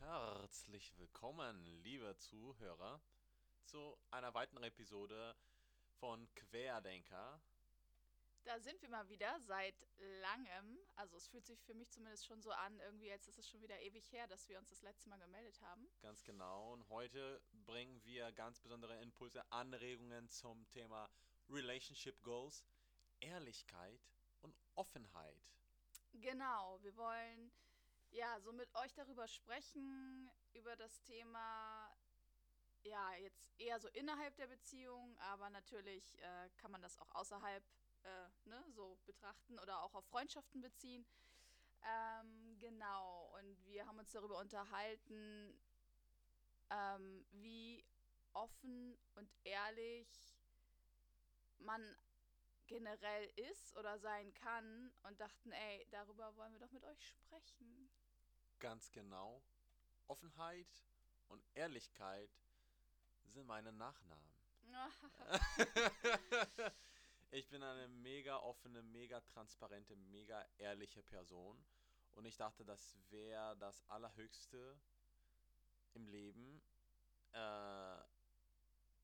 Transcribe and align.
Herzlich 0.00 0.96
willkommen, 0.96 1.66
liebe 1.82 2.16
Zuhörer, 2.16 3.02
zu 3.66 3.98
einer 4.10 4.32
weiteren 4.32 4.62
Episode 4.62 5.36
von 6.00 6.26
Querdenker. 6.34 7.42
Da 8.44 8.58
sind 8.58 8.82
wir 8.82 8.88
mal 8.88 9.08
wieder 9.08 9.38
seit 9.40 9.86
langem. 10.20 10.78
Also 10.96 11.16
es 11.16 11.28
fühlt 11.28 11.46
sich 11.46 11.62
für 11.62 11.74
mich 11.74 11.90
zumindest 11.90 12.26
schon 12.26 12.42
so 12.42 12.50
an, 12.50 12.78
irgendwie 12.80 13.06
jetzt 13.06 13.28
ist 13.28 13.38
es 13.38 13.48
schon 13.48 13.62
wieder 13.62 13.80
ewig 13.80 14.10
her, 14.12 14.26
dass 14.26 14.48
wir 14.48 14.58
uns 14.58 14.68
das 14.70 14.82
letzte 14.82 15.08
Mal 15.08 15.18
gemeldet 15.18 15.60
haben. 15.62 15.88
Ganz 16.00 16.24
genau. 16.24 16.72
Und 16.72 16.88
heute 16.88 17.40
bringen 17.66 18.02
wir 18.04 18.32
ganz 18.32 18.60
besondere 18.60 19.00
Impulse, 19.00 19.44
Anregungen 19.52 20.28
zum 20.28 20.68
Thema 20.70 21.08
Relationship 21.48 22.20
Goals, 22.22 22.64
Ehrlichkeit 23.20 24.00
und 24.40 24.54
Offenheit. 24.74 25.40
Genau, 26.14 26.82
wir 26.82 26.96
wollen 26.96 27.52
ja 28.10 28.40
so 28.40 28.52
mit 28.52 28.74
euch 28.74 28.92
darüber 28.94 29.28
sprechen, 29.28 30.30
über 30.52 30.76
das 30.76 31.00
Thema, 31.02 31.94
ja, 32.82 33.14
jetzt 33.16 33.42
eher 33.58 33.78
so 33.78 33.88
innerhalb 33.88 34.36
der 34.36 34.48
Beziehung, 34.48 35.16
aber 35.18 35.48
natürlich 35.50 36.18
äh, 36.18 36.50
kann 36.56 36.72
man 36.72 36.82
das 36.82 36.98
auch 36.98 37.10
außerhalb 37.14 37.64
äh, 38.04 38.48
ne, 38.48 38.64
so 38.70 38.98
betrachten 39.06 39.58
oder 39.58 39.82
auch 39.82 39.94
auf 39.94 40.04
Freundschaften 40.06 40.60
beziehen. 40.60 41.04
Ähm, 41.84 42.58
genau, 42.58 43.32
und 43.38 43.66
wir 43.66 43.86
haben 43.86 43.98
uns 43.98 44.12
darüber 44.12 44.38
unterhalten, 44.38 45.58
ähm, 46.70 47.26
wie 47.32 47.84
offen 48.32 48.96
und 49.16 49.30
ehrlich 49.44 50.08
man 51.58 51.96
generell 52.66 53.30
ist 53.36 53.76
oder 53.76 53.98
sein 53.98 54.32
kann 54.34 54.92
und 55.02 55.20
dachten, 55.20 55.52
ey, 55.52 55.86
darüber 55.90 56.34
wollen 56.36 56.52
wir 56.52 56.60
doch 56.60 56.70
mit 56.70 56.84
euch 56.84 57.06
sprechen. 57.06 57.90
Ganz 58.58 58.90
genau. 58.92 59.42
Offenheit 60.08 60.84
und 61.28 61.44
Ehrlichkeit 61.54 62.30
sind 63.26 63.46
meine 63.46 63.72
Nachnamen. 63.72 64.32
ich 67.32 67.48
bin 67.48 67.62
eine 67.62 67.88
mega 67.88 68.36
offene, 68.36 68.82
mega 68.82 69.20
transparente, 69.22 69.96
mega 69.96 70.46
ehrliche 70.58 71.02
Person. 71.02 71.64
Und 72.12 72.26
ich 72.26 72.36
dachte, 72.36 72.62
das 72.62 72.94
wäre 73.08 73.56
das 73.56 73.82
Allerhöchste 73.88 74.78
im 75.94 76.06
Leben, 76.08 76.60
äh, 77.32 77.96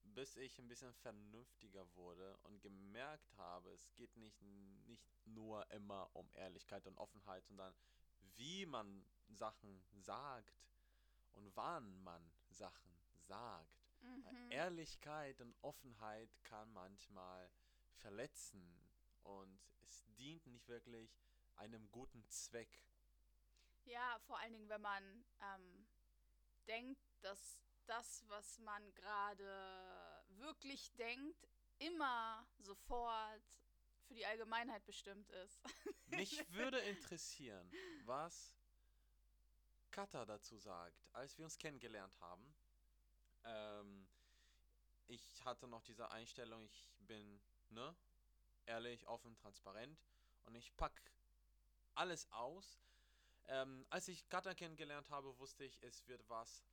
bis 0.03 0.37
ich 0.37 0.59
ein 0.59 0.69
bisschen 0.69 0.93
vernünftiger 0.93 1.87
wurde 1.97 2.37
und 2.43 2.61
gemerkt 2.61 3.35
habe, 3.39 3.71
es 3.71 3.95
geht 3.95 4.15
nicht, 4.19 4.43
nicht 4.87 5.27
nur 5.27 5.69
immer 5.71 6.11
um 6.15 6.29
Ehrlichkeit 6.35 6.87
und 6.87 6.99
Offenheit, 6.99 7.47
sondern 7.47 7.75
wie 8.37 8.67
man 8.67 9.07
Sachen 9.31 9.83
sagt 10.03 10.55
und 11.33 11.57
wann 11.57 12.03
man 12.03 12.31
Sachen 12.51 12.93
sagt. 13.23 13.89
Mhm. 14.01 14.51
Ehrlichkeit 14.51 15.41
und 15.41 15.55
Offenheit 15.63 16.31
kann 16.45 16.71
manchmal 16.75 17.51
verletzen 17.99 18.63
und 19.23 19.61
es 19.83 20.05
dient 20.17 20.47
nicht 20.47 20.69
wirklich 20.69 21.11
einem 21.57 21.91
guten 21.91 22.27
Zweck. 22.29 22.71
Ja, 23.85 24.19
vor 24.27 24.39
allen 24.39 24.53
Dingen, 24.53 24.69
wenn 24.69 24.83
man 24.83 25.25
ähm, 25.41 25.87
denkt, 26.67 27.01
dass 27.23 27.61
das, 27.87 28.25
was 28.29 28.59
man 28.59 28.95
gerade 28.95 30.25
wirklich 30.37 30.93
denkt, 30.97 31.49
immer 31.79 32.47
sofort 32.59 33.43
für 34.07 34.15
die 34.15 34.27
Allgemeinheit 34.27 34.85
bestimmt 34.85 35.31
ist. 35.31 35.61
Mich 36.09 36.53
würde 36.53 36.79
interessieren, 36.81 37.71
was 38.05 38.57
Kata 39.91 40.25
dazu 40.25 40.57
sagt, 40.59 41.07
als 41.13 41.37
wir 41.39 41.45
uns 41.45 41.59
kennengelernt 41.59 42.19
haben. 42.21 42.55
Ähm, 43.45 44.09
ich 45.07 45.45
hatte 45.45 45.67
noch 45.67 45.83
diese 45.83 46.11
Einstellung, 46.11 46.65
ich 46.65 46.89
bin 47.01 47.41
ne, 47.71 47.95
ehrlich, 48.67 49.07
offen, 49.07 49.37
transparent 49.37 49.99
und 50.45 50.55
ich 50.55 50.75
pack 50.77 51.03
alles 51.95 52.31
aus. 52.33 52.81
Ähm, 53.49 53.87
als 53.91 54.09
ich 54.09 54.29
Kata 54.29 54.55
kennengelernt 54.55 55.11
habe, 55.11 55.39
wusste 55.39 55.65
ich, 55.65 55.79
es 55.83 56.07
wird 56.07 56.29
was 56.29 56.65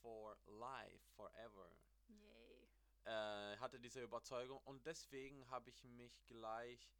for 0.00 0.36
life, 0.46 1.04
forever. 1.16 1.70
Yay. 2.08 2.68
Äh, 3.04 3.58
hatte 3.58 3.80
diese 3.80 4.02
Überzeugung 4.02 4.60
und 4.64 4.86
deswegen 4.86 5.48
habe 5.50 5.70
ich 5.70 5.82
mich 5.84 6.24
gleich 6.26 6.94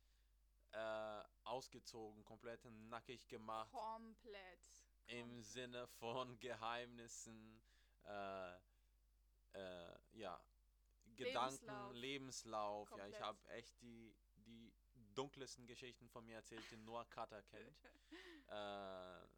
äh, 0.73 1.23
ausgezogen, 1.44 2.25
komplett 2.25 2.65
nackig 2.89 3.28
gemacht. 3.28 3.71
Komplett. 3.73 4.59
Im 5.06 5.28
Komplett. 5.28 5.44
Sinne 5.44 5.87
von 5.87 6.39
Geheimnissen, 6.41 7.61
äh, 8.05 8.55
äh, 9.53 9.99
ja, 10.12 10.41
Gedanken, 11.16 11.92
Lebenslauf. 11.92 11.94
Lebenslauf. 11.94 12.97
Ja, 12.97 13.06
ich 13.08 13.20
habe 13.20 13.48
echt 13.50 13.80
die, 13.82 14.14
die 14.36 14.72
dunkelsten 15.14 15.66
Geschichten 15.66 16.08
von 16.08 16.25
mir 16.26 16.36
erzählt, 16.36 16.70
die 16.70 16.76
nur 16.76 17.04
Kata 17.10 17.42
kennt. 17.42 17.76
äh, 18.48 19.28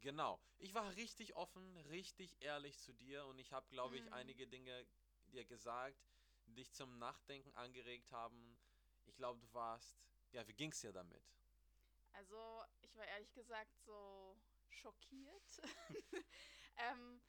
genau. 0.00 0.40
Ich 0.58 0.74
war 0.74 0.94
richtig 0.96 1.34
offen, 1.36 1.76
richtig 1.88 2.36
ehrlich 2.40 2.78
zu 2.78 2.92
dir 2.92 3.26
und 3.26 3.38
ich 3.38 3.52
habe, 3.52 3.66
glaube 3.70 3.96
ich, 3.96 4.02
Mhm. 4.04 4.12
einige 4.12 4.46
Dinge 4.46 4.86
dir 5.32 5.44
gesagt, 5.44 5.98
die 6.46 6.54
dich 6.54 6.72
zum 6.72 6.98
Nachdenken 6.98 7.52
angeregt 7.54 8.12
haben. 8.12 8.58
Ich 9.06 9.16
glaube, 9.16 9.40
du 9.40 9.52
warst, 9.54 9.98
ja, 10.32 10.46
wie 10.46 10.54
ging's 10.54 10.80
dir 10.80 10.92
damit? 10.92 11.22
Also, 12.12 12.62
ich 12.82 12.94
war 12.96 13.06
ehrlich 13.06 13.32
gesagt 13.32 13.76
so 13.84 14.36
schockiert. 14.68 15.60
ähm, 16.76 17.20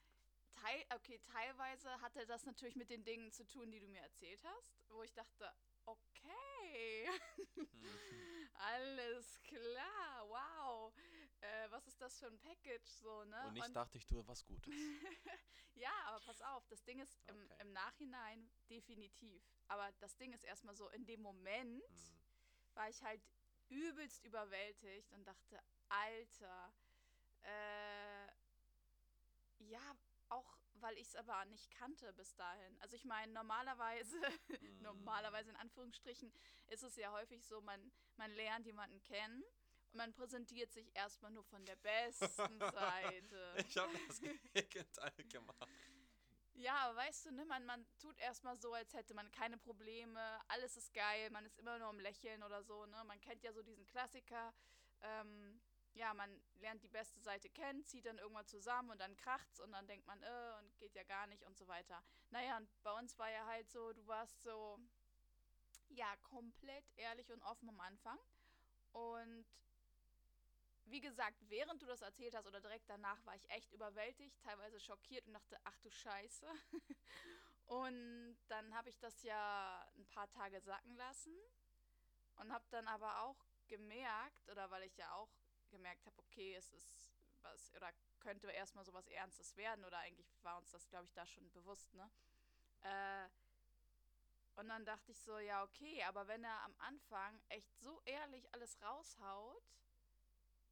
teil, 0.55 0.83
okay, 0.95 1.19
teilweise 1.31 1.89
hatte 2.01 2.25
das 2.25 2.45
natürlich 2.45 2.75
mit 2.75 2.89
den 2.89 3.03
Dingen 3.03 3.31
zu 3.31 3.45
tun, 3.47 3.71
die 3.71 3.79
du 3.79 3.87
mir 3.87 4.01
erzählt 4.01 4.43
hast, 4.43 4.89
wo 4.89 5.03
ich 5.03 5.13
dachte, 5.13 5.51
okay, 5.85 7.09
alles 8.53 9.41
klar, 9.43 10.27
wow, 10.27 10.93
äh, 11.41 11.69
was 11.71 11.87
ist 11.87 12.01
das 12.01 12.17
für 12.19 12.27
ein 12.27 12.39
Package 12.39 12.87
so, 12.87 13.23
ne? 13.25 13.47
Und 13.47 13.57
ich 13.57 13.71
dachte, 13.73 13.97
ich 13.97 14.05
tue 14.05 14.25
was 14.27 14.45
Gutes. 14.45 14.73
Ja, 15.77 15.91
aber 16.05 16.21
pass 16.21 16.41
auf, 16.41 16.65
das 16.67 16.81
Ding 16.85 16.99
ist 17.01 17.19
im, 17.27 17.35
Okay. 17.35 17.55
im 17.59 17.73
Nachhinein 17.73 18.49
definitiv. 18.69 19.43
Aber 19.67 19.91
das 19.99 20.15
Ding 20.15 20.31
ist 20.31 20.45
erstmal 20.45 20.73
so, 20.73 20.87
in 20.89 21.05
dem 21.05 21.21
Moment 21.21 21.83
Hm. 21.89 22.23
war 22.75 22.89
ich 22.89 23.01
halt 23.03 23.21
übelst 23.67 24.23
überwältigt 24.23 25.11
und 25.11 25.25
dachte, 25.25 25.61
Alter, 25.89 26.73
äh, 27.41 28.27
ja, 29.59 29.97
weil 30.85 30.97
ich 30.99 31.07
es 31.07 31.15
aber 31.15 31.43
nicht 31.45 31.71
kannte 31.71 32.13
bis 32.13 32.35
dahin. 32.35 32.79
Also 32.79 32.95
ich 32.95 33.05
meine, 33.05 33.33
normalerweise, 33.33 34.15
Hm. 34.49 34.81
normalerweise 34.81 35.49
in 35.49 35.55
Anführungsstrichen, 35.55 36.31
ist 36.67 36.83
es 36.83 36.95
ja 36.95 37.11
häufig 37.11 37.43
so, 37.43 37.59
man, 37.61 37.91
man 38.17 38.31
lernt 38.33 38.67
jemanden 38.67 39.01
kennen 39.01 39.43
und 39.91 39.95
man 39.97 40.13
präsentiert 40.13 40.71
sich 40.71 40.95
erstmal 40.95 41.31
nur 41.31 41.43
von 41.43 41.65
der 41.65 41.75
besten 41.77 42.59
Seite. 42.71 43.55
Ich 43.67 43.75
habe 43.77 43.97
das 44.07 44.21
Gegenteil 44.21 45.11
gemacht. 45.27 45.69
Ja, 46.53 46.75
aber 46.87 46.97
weißt 46.97 47.25
du, 47.25 47.31
ne, 47.31 47.45
man, 47.45 47.65
man 47.65 47.85
tut 47.97 48.17
erstmal 48.19 48.55
so, 48.57 48.71
als 48.73 48.93
hätte 48.93 49.13
man 49.15 49.29
keine 49.31 49.57
Probleme, 49.57 50.39
alles 50.47 50.77
ist 50.77 50.93
geil, 50.93 51.29
man 51.31 51.45
ist 51.45 51.57
immer 51.57 51.79
nur 51.79 51.87
am 51.87 51.99
Lächeln 51.99 52.43
oder 52.43 52.63
so, 52.63 52.85
ne? 52.85 53.03
Man 53.05 53.19
kennt 53.19 53.43
ja 53.43 53.51
so 53.51 53.61
diesen 53.63 53.85
Klassiker. 53.87 54.53
Ähm, 55.01 55.59
ja, 55.95 56.13
man 56.13 56.29
lernt 56.59 56.83
die 56.83 56.89
beste 56.89 57.19
Seite 57.21 57.49
kennen, 57.49 57.83
zieht 57.85 58.05
dann 58.05 58.17
irgendwann 58.17 58.47
zusammen 58.47 58.89
und 58.91 58.99
dann 58.99 59.15
kracht's 59.15 59.59
und 59.59 59.71
dann 59.71 59.87
denkt 59.87 60.05
man, 60.05 60.21
äh, 60.21 60.53
und 60.59 60.77
geht 60.77 60.93
ja 60.93 61.03
gar 61.03 61.25
nicht 61.27 61.43
und 61.43 61.57
so 61.57 61.67
weiter. 61.67 62.03
Naja, 62.29 62.57
und 62.57 62.69
bei 62.83 62.91
uns 62.99 63.17
war 63.17 63.31
ja 63.31 63.45
halt 63.45 63.69
so, 63.69 63.93
du 63.93 64.05
warst 64.05 64.41
so, 64.41 64.77
ja, 65.89 66.15
komplett 66.23 66.85
ehrlich 66.97 67.31
und 67.31 67.41
offen 67.43 67.69
am 67.69 67.79
Anfang. 67.79 68.19
Und 68.91 69.45
wie 70.85 70.99
gesagt, 70.99 71.37
während 71.49 71.81
du 71.81 71.85
das 71.85 72.01
erzählt 72.01 72.35
hast 72.35 72.47
oder 72.47 72.59
direkt 72.59 72.89
danach, 72.89 73.25
war 73.25 73.35
ich 73.35 73.49
echt 73.49 73.71
überwältigt, 73.71 74.39
teilweise 74.43 74.79
schockiert 74.79 75.25
und 75.27 75.33
dachte, 75.33 75.57
ach 75.63 75.77
du 75.79 75.89
Scheiße. 75.89 76.47
und 77.67 78.37
dann 78.49 78.75
habe 78.75 78.89
ich 78.89 78.99
das 78.99 79.23
ja 79.23 79.87
ein 79.95 80.05
paar 80.07 80.29
Tage 80.29 80.59
sacken 80.61 80.95
lassen 80.95 81.33
und 82.35 82.51
habe 82.51 82.65
dann 82.69 82.87
aber 82.87 83.21
auch 83.21 83.37
gemerkt, 83.67 84.49
oder 84.49 84.69
weil 84.69 84.83
ich 84.83 84.95
ja 84.97 85.11
auch 85.13 85.29
gemerkt 85.69 86.05
habe, 86.05 86.17
okay, 86.19 86.55
es 86.55 86.71
ist 86.73 87.13
was, 87.41 87.73
oder 87.75 87.91
könnte 88.19 88.47
erstmal 88.51 88.85
sowas 88.85 89.07
Ernstes 89.07 89.55
werden, 89.57 89.85
oder 89.85 89.99
eigentlich 89.99 90.27
war 90.43 90.57
uns 90.57 90.71
das, 90.71 90.87
glaube 90.89 91.05
ich, 91.05 91.13
da 91.13 91.25
schon 91.25 91.51
bewusst, 91.51 91.93
ne? 91.93 92.09
Äh, 92.83 93.29
und 94.55 94.69
dann 94.69 94.85
dachte 94.85 95.11
ich 95.11 95.19
so, 95.19 95.37
ja, 95.39 95.63
okay, 95.63 96.03
aber 96.03 96.27
wenn 96.27 96.43
er 96.43 96.61
am 96.63 96.75
Anfang 96.79 97.41
echt 97.49 97.77
so 97.79 98.01
ehrlich 98.05 98.53
alles 98.53 98.81
raushaut, 98.81 99.63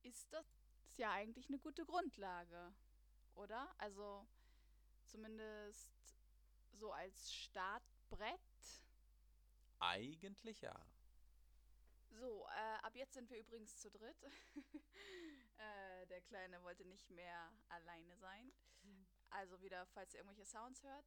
ist 0.03 0.31
das 0.33 0.45
ist 0.85 0.97
ja 0.99 1.11
eigentlich 1.11 1.47
eine 1.49 1.59
gute 1.59 1.85
Grundlage. 1.85 2.73
oder? 3.35 3.73
Also 3.77 4.27
zumindest 5.05 5.93
so 6.73 6.91
als 6.91 7.33
Startbrett. 7.33 8.39
Eigentlich 9.79 10.61
ja. 10.61 10.73
So, 12.19 12.45
äh, 12.55 12.77
ab 12.85 12.95
jetzt 12.95 13.13
sind 13.13 13.29
wir 13.29 13.39
übrigens 13.39 13.77
zu 13.77 13.89
dritt. 13.89 14.23
äh, 15.57 16.05
der 16.07 16.21
Kleine 16.21 16.61
wollte 16.63 16.85
nicht 16.85 17.09
mehr 17.09 17.51
alleine 17.69 18.15
sein. 18.17 18.51
Also 19.31 19.61
wieder, 19.61 19.85
falls 19.87 20.13
ihr 20.13 20.19
irgendwelche 20.19 20.45
Sounds 20.45 20.83
hört. 20.83 21.05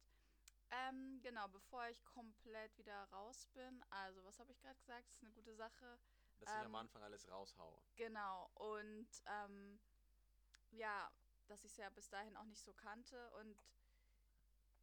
Ähm, 0.69 1.21
genau, 1.23 1.47
bevor 1.47 1.87
ich 1.87 2.03
komplett 2.03 2.77
wieder 2.77 3.03
raus 3.13 3.47
bin. 3.53 3.81
Also, 3.89 4.23
was 4.25 4.37
habe 4.39 4.51
ich 4.51 4.59
gerade 4.59 4.77
gesagt? 4.79 5.07
Das 5.07 5.15
ist 5.15 5.23
eine 5.23 5.31
gute 5.31 5.55
Sache. 5.55 5.97
Dass 6.39 6.49
ich 6.49 6.55
am 6.55 6.65
Ähm, 6.67 6.75
Anfang 6.75 7.03
alles 7.03 7.29
raushaue. 7.29 7.81
Genau. 7.95 8.49
Und 8.55 9.07
ähm, 9.25 9.79
ja, 10.71 11.09
dass 11.47 11.63
ich 11.63 11.71
es 11.71 11.77
ja 11.77 11.89
bis 11.89 12.09
dahin 12.09 12.35
auch 12.35 12.43
nicht 12.45 12.61
so 12.61 12.73
kannte. 12.73 13.31
Und 13.39 13.57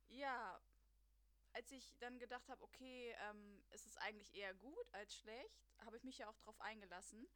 ja, 0.08 0.58
als 1.54 1.70
ich 1.70 1.96
dann 1.98 2.18
gedacht 2.18 2.48
habe, 2.48 2.62
okay, 2.62 3.14
ähm, 3.30 3.62
es 3.70 3.86
ist 3.86 3.96
eigentlich 3.98 4.34
eher 4.34 4.54
gut 4.54 4.92
als 4.92 5.16
schlecht, 5.16 5.64
habe 5.84 5.96
ich 5.96 6.04
mich 6.04 6.18
ja 6.18 6.28
auch 6.28 6.36
drauf 6.38 6.60
eingelassen. 6.60 7.26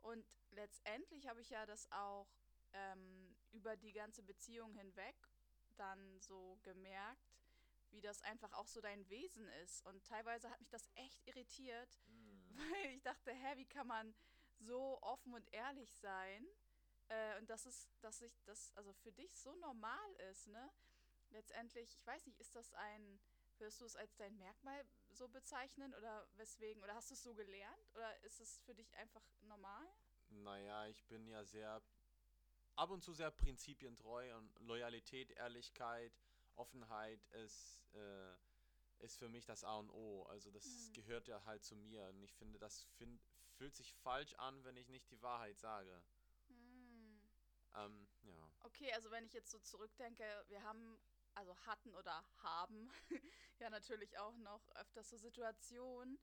Und 0.00 0.24
letztendlich 0.52 1.28
habe 1.28 1.40
ich 1.40 1.50
ja 1.50 1.66
das 1.66 1.90
auch 1.90 2.28
ähm, 2.72 3.34
über 3.52 3.76
die 3.76 3.92
ganze 3.92 4.22
Beziehung 4.22 4.72
hinweg 4.74 5.16
dann 5.76 6.20
so 6.20 6.58
gemerkt, 6.62 7.34
wie 7.90 8.00
das 8.00 8.22
einfach 8.22 8.52
auch 8.52 8.66
so 8.66 8.80
dein 8.80 9.08
Wesen 9.08 9.48
ist. 9.64 9.84
Und 9.86 10.04
teilweise 10.04 10.50
hat 10.50 10.60
mich 10.60 10.70
das 10.70 10.88
echt 10.94 11.26
irritiert, 11.26 11.98
Mm. 12.06 12.56
weil 12.84 12.94
ich 12.94 13.02
dachte, 13.02 13.32
hä, 13.32 13.56
wie 13.56 13.66
kann 13.66 13.86
man 13.86 14.14
so 14.58 14.98
offen 15.02 15.34
und 15.34 15.52
ehrlich 15.52 15.90
sein? 15.96 16.46
Äh, 17.08 17.38
und 17.38 17.50
das 17.50 17.66
ist, 17.66 17.90
dass 18.00 18.18
sich 18.18 18.40
das 18.44 18.72
also 18.76 18.92
für 18.92 19.12
dich 19.12 19.34
so 19.36 19.54
normal 19.56 20.14
ist, 20.30 20.46
ne? 20.48 20.70
Letztendlich, 21.30 21.96
ich 21.96 22.06
weiß 22.06 22.26
nicht, 22.26 22.38
ist 22.38 22.54
das 22.54 22.72
ein, 22.74 23.18
würdest 23.60 23.80
du 23.80 23.84
es 23.84 23.96
als 23.96 24.14
dein 24.16 24.36
Merkmal 24.36 24.84
so 25.10 25.28
bezeichnen 25.28 25.94
oder 25.94 26.26
weswegen? 26.36 26.82
Oder 26.82 26.94
hast 26.94 27.10
du 27.10 27.14
es 27.14 27.22
so 27.22 27.34
gelernt? 27.34 27.90
Oder 27.94 28.20
ist 28.22 28.40
es 28.40 28.58
für 28.60 28.74
dich 28.74 28.94
einfach 28.96 29.22
normal? 29.42 29.86
Naja, 30.28 30.86
ich 30.86 31.04
bin 31.06 31.26
ja 31.28 31.44
sehr, 31.44 31.82
ab 32.76 32.90
und 32.90 33.02
zu 33.02 33.12
sehr 33.12 33.30
prinzipientreu 33.30 34.36
und 34.36 34.58
Loyalität, 34.60 35.30
Ehrlichkeit, 35.32 36.12
Offenheit 36.56 37.24
ist, 37.28 37.82
äh, 37.94 38.34
ist 38.98 39.16
für 39.18 39.28
mich 39.28 39.44
das 39.44 39.64
A 39.64 39.76
und 39.78 39.90
O. 39.90 40.24
Also 40.24 40.50
das 40.50 40.64
Mhm. 40.64 40.92
gehört 40.94 41.28
ja 41.28 41.44
halt 41.44 41.64
zu 41.64 41.76
mir. 41.76 42.06
Und 42.08 42.22
ich 42.22 42.32
finde, 42.34 42.58
das 42.58 42.84
find, 42.96 43.20
fühlt 43.56 43.74
sich 43.74 43.92
falsch 43.94 44.34
an, 44.34 44.64
wenn 44.64 44.76
ich 44.76 44.88
nicht 44.88 45.10
die 45.10 45.20
Wahrheit 45.22 45.58
sage. 45.58 46.02
Hm. 46.48 47.20
Ähm, 47.74 48.08
ja. 48.22 48.50
Okay, 48.60 48.92
also 48.92 49.10
wenn 49.10 49.24
ich 49.26 49.32
jetzt 49.32 49.50
so 49.50 49.58
zurückdenke, 49.58 50.24
wir 50.48 50.62
haben, 50.62 50.98
also 51.34 51.56
hatten 51.66 51.94
oder 51.94 52.24
haben 52.42 52.90
ja 53.58 53.70
natürlich 53.70 54.16
auch 54.18 54.36
noch 54.38 54.68
öfters 54.76 55.10
so 55.10 55.16
Situationen, 55.16 56.18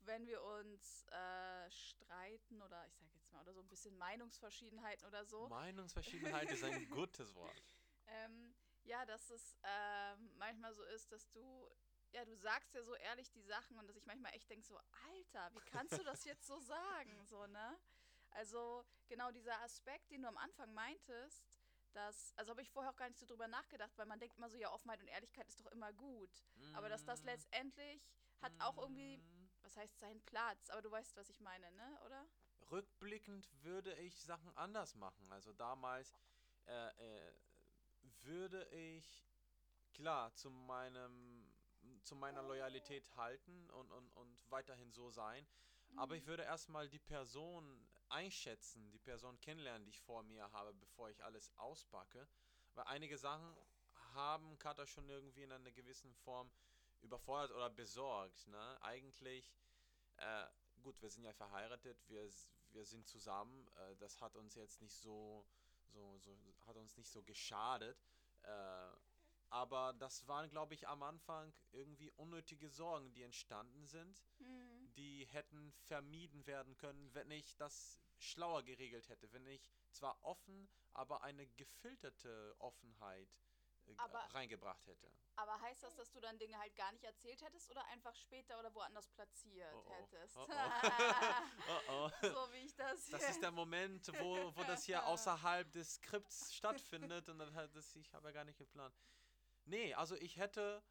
wenn 0.00 0.26
wir 0.26 0.42
uns 0.42 1.04
äh, 1.08 1.70
streiten 1.70 2.62
oder 2.62 2.86
ich 2.86 2.94
sage 2.96 3.12
jetzt 3.14 3.32
mal, 3.32 3.42
oder 3.42 3.54
so 3.54 3.60
ein 3.60 3.68
bisschen 3.68 3.96
Meinungsverschiedenheiten 3.96 5.06
oder 5.06 5.24
so. 5.24 5.48
Meinungsverschiedenheit 5.48 6.50
ist 6.50 6.64
ein 6.64 6.88
gutes 6.90 7.34
Wort. 7.34 7.62
Ähm, 8.06 8.54
ja, 8.82 9.04
dass 9.06 9.30
es 9.30 9.56
ähm, 9.62 10.30
manchmal 10.36 10.74
so 10.74 10.82
ist, 10.84 11.10
dass 11.10 11.30
du, 11.30 11.70
ja, 12.12 12.24
du 12.24 12.36
sagst 12.36 12.74
ja 12.74 12.82
so 12.82 12.94
ehrlich 12.96 13.30
die 13.30 13.42
Sachen 13.42 13.78
und 13.78 13.86
dass 13.86 13.96
ich 13.96 14.06
manchmal 14.06 14.34
echt 14.34 14.48
denke 14.50 14.66
so, 14.66 14.78
Alter, 15.08 15.54
wie 15.54 15.70
kannst 15.70 15.98
du 15.98 16.04
das 16.04 16.24
jetzt 16.24 16.46
so 16.46 16.58
sagen, 16.58 17.24
so, 17.24 17.46
ne? 17.46 17.78
Also 18.30 18.84
genau 19.06 19.30
dieser 19.30 19.60
Aspekt, 19.62 20.10
den 20.10 20.22
du 20.22 20.28
am 20.28 20.36
Anfang 20.36 20.74
meintest, 20.74 21.44
dass, 21.94 22.32
also 22.36 22.50
habe 22.50 22.62
ich 22.62 22.70
vorher 22.70 22.92
auch 22.92 22.96
gar 22.96 23.08
nicht 23.08 23.18
so 23.18 23.26
drüber 23.26 23.48
nachgedacht, 23.48 23.92
weil 23.96 24.06
man 24.06 24.18
denkt 24.18 24.36
immer 24.36 24.48
so, 24.48 24.56
ja, 24.56 24.70
Offenheit 24.72 25.00
und 25.00 25.08
Ehrlichkeit 25.08 25.48
ist 25.48 25.60
doch 25.60 25.66
immer 25.72 25.92
gut. 25.92 26.30
Aber 26.74 26.88
dass 26.88 27.04
das 27.04 27.22
Mm, 27.22 27.26
letztendlich 27.26 28.02
hat 28.42 28.52
auch 28.58 28.76
irgendwie, 28.78 29.18
mm. 29.18 29.50
was 29.62 29.76
heißt 29.76 29.98
seinen 29.98 30.20
Platz, 30.22 30.70
aber 30.70 30.82
du 30.82 30.90
weißt, 30.90 31.16
was 31.16 31.28
ich 31.30 31.40
meine, 31.40 31.70
ne, 31.72 32.00
oder? 32.04 32.26
Rückblickend 32.70 33.48
würde 33.62 33.94
ich 33.96 34.20
Sachen 34.20 34.56
anders 34.56 34.94
machen. 34.94 35.30
Also 35.30 35.52
damals 35.52 36.14
äh, 36.66 36.88
äh, 36.88 37.34
würde 38.22 38.64
ich 38.70 39.26
klar 39.92 40.34
zu 40.34 40.50
meinem 40.50 41.46
zu 42.02 42.16
meiner 42.16 42.42
Loyalität 42.42 43.14
halten 43.16 43.70
und, 43.70 43.92
und, 43.92 44.16
und 44.16 44.50
weiterhin 44.50 44.90
so 44.92 45.10
sein. 45.10 45.46
Aber 45.96 46.16
ich 46.16 46.26
würde 46.26 46.42
erstmal 46.42 46.88
die 46.88 46.98
Person 46.98 47.86
einschätzen, 48.14 48.90
die 48.92 48.98
Person 48.98 49.38
kennenlernen, 49.40 49.84
die 49.84 49.90
ich 49.90 50.00
vor 50.00 50.22
mir 50.22 50.50
habe, 50.52 50.72
bevor 50.74 51.10
ich 51.10 51.22
alles 51.24 51.50
auspacke. 51.56 52.26
Weil 52.74 52.84
einige 52.84 53.18
Sachen 53.18 53.56
haben 54.14 54.58
Kata 54.58 54.86
schon 54.86 55.08
irgendwie 55.08 55.42
in 55.42 55.52
einer 55.52 55.72
gewissen 55.72 56.14
Form 56.14 56.50
überfordert 57.02 57.50
oder 57.50 57.68
besorgt. 57.68 58.46
Ne? 58.46 58.78
Eigentlich, 58.82 59.52
äh, 60.16 60.46
gut, 60.82 61.00
wir 61.02 61.10
sind 61.10 61.24
ja 61.24 61.32
verheiratet, 61.32 61.98
wir, 62.08 62.28
wir 62.72 62.84
sind 62.84 63.06
zusammen. 63.06 63.68
Äh, 63.76 63.96
das 63.96 64.20
hat 64.20 64.36
uns 64.36 64.54
jetzt 64.54 64.80
nicht 64.80 64.96
so, 64.96 65.44
so, 65.92 66.18
so 66.18 66.36
hat 66.66 66.76
uns 66.76 66.96
nicht 66.96 67.10
so 67.10 67.22
geschadet. 67.22 67.98
Äh, 68.42 68.88
aber 69.54 69.92
das 69.94 70.26
waren, 70.26 70.50
glaube 70.50 70.74
ich, 70.74 70.88
am 70.88 71.02
Anfang 71.04 71.52
irgendwie 71.70 72.10
unnötige 72.12 72.68
Sorgen, 72.68 73.12
die 73.12 73.22
entstanden 73.22 73.86
sind 73.86 74.22
Mhm. 74.38 74.92
die 74.96 75.26
hätten 75.26 75.72
vermieden 75.86 76.44
werden 76.46 76.76
können, 76.76 77.12
wenn 77.14 77.30
ich 77.30 77.56
das 77.56 78.00
schlauer 78.18 78.62
geregelt 78.62 79.08
hätte, 79.08 79.32
wenn 79.32 79.46
ich 79.46 79.70
zwar 79.90 80.22
offen, 80.24 80.68
aber 80.92 81.22
eine 81.22 81.46
gefilterte 81.48 82.54
Offenheit 82.58 83.28
äh, 83.86 83.94
Aber- 83.98 84.20
reingebracht 84.34 84.86
hätte. 84.86 85.10
Aber 85.36 85.60
heißt 85.60 85.82
das, 85.82 85.94
dass 85.96 86.10
du 86.12 86.20
dann 86.20 86.38
Dinge 86.38 86.56
halt 86.58 86.74
gar 86.76 86.90
nicht 86.92 87.04
erzählt 87.04 87.42
hättest 87.42 87.68
oder 87.70 87.84
einfach 87.88 88.14
später 88.14 88.58
oder 88.60 88.72
woanders 88.74 89.08
platziert 89.10 89.74
Oh, 89.74 89.84
oh. 89.86 89.92
hättest? 89.94 90.36
Oh, 90.36 90.46
Oh, 91.88 92.10
oh. 92.10 92.10
so 92.22 92.52
wie 92.52 92.58
ich 92.66 92.74
das 92.76 93.06
Das 93.10 93.28
ist 93.28 93.42
der 93.42 93.50
Moment, 93.50 94.06
wo, 94.20 94.54
wo 94.56 94.62
das 94.64 94.84
hier 94.84 95.04
außerhalb 95.06 95.70
des 95.72 95.94
Skripts 95.96 96.54
stattfindet 96.54 97.28
und 97.28 97.38
dann 97.38 97.52
hat 97.54 97.74
das, 97.74 97.94
ich 97.96 98.12
habe 98.12 98.28
ja 98.28 98.32
gar 98.32 98.44
nicht 98.44 98.58
geplant. 98.58 98.94
Nee, 99.66 99.94
also 99.94 100.14
ich 100.16 100.36
hätte, 100.36 100.82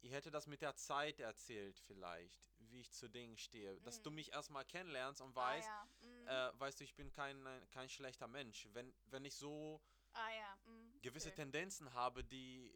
ich 0.00 0.12
hätte 0.12 0.30
das 0.30 0.46
mit 0.46 0.62
der 0.62 0.74
Zeit 0.76 1.20
erzählt 1.20 1.78
vielleicht, 1.80 2.50
wie 2.58 2.80
ich 2.80 2.92
zu 2.92 3.08
Dingen 3.08 3.36
stehe, 3.36 3.80
dass 3.82 4.02
du 4.02 4.10
Mhm. 4.10 4.16
mich 4.16 4.32
erstmal 4.32 4.64
kennenlernst 4.64 5.20
und 5.20 5.36
ah, 5.36 5.40
weißt, 5.40 5.68
ja. 5.68 5.88
mm. 6.02 6.28
äh, 6.28 6.60
weißt 6.60 6.80
du, 6.80 6.84
ich 6.84 6.94
bin 6.94 7.10
kein, 7.12 7.46
kein 7.70 7.88
schlechter 7.88 8.26
Mensch. 8.26 8.68
Wenn, 8.72 8.92
wenn 9.06 9.24
ich 9.24 9.34
so 9.34 9.80
ah 10.12 10.30
ja. 10.30 10.56
mm, 10.72 11.00
gewisse 11.02 11.28
okay. 11.28 11.36
Tendenzen 11.36 11.92
habe, 11.94 12.24
die 12.24 12.66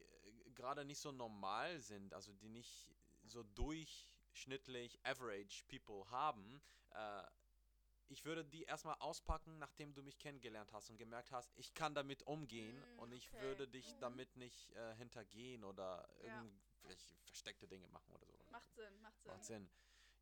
äh, 0.46 0.50
gerade 0.52 0.84
nicht 0.84 1.00
so 1.00 1.12
normal 1.12 1.80
sind, 1.80 2.14
also 2.14 2.32
die 2.32 2.48
nicht 2.48 2.90
so 3.24 3.42
durchschnittlich 3.42 4.98
average 5.04 5.64
people 5.68 6.08
haben, 6.10 6.60
äh, 6.90 7.22
ich 8.08 8.24
würde 8.24 8.44
die 8.44 8.64
erstmal 8.64 8.96
auspacken, 9.00 9.58
nachdem 9.58 9.94
du 9.94 10.02
mich 10.02 10.18
kennengelernt 10.18 10.72
hast 10.72 10.90
und 10.90 10.96
gemerkt 10.96 11.30
hast, 11.32 11.52
ich 11.56 11.74
kann 11.74 11.94
damit 11.94 12.22
umgehen 12.22 12.82
Mm, 12.82 12.98
und 13.00 13.12
ich 13.12 13.28
okay. 13.28 13.40
würde 13.42 13.68
dich 13.68 13.86
Mhm. 13.94 14.00
damit 14.00 14.36
nicht 14.36 14.70
äh, 14.72 14.94
hintergehen 14.96 15.64
oder 15.64 16.08
Ja. 16.22 16.44
irgendwelche 16.82 17.16
versteckte 17.24 17.68
Dinge 17.68 17.88
machen 17.88 18.12
oder 18.14 18.26
so. 18.26 18.38
Macht 18.50 18.72
Sinn, 18.74 19.00
macht 19.00 19.20
Sinn. 19.22 19.32
Macht 19.32 19.44
Sinn. 19.44 19.70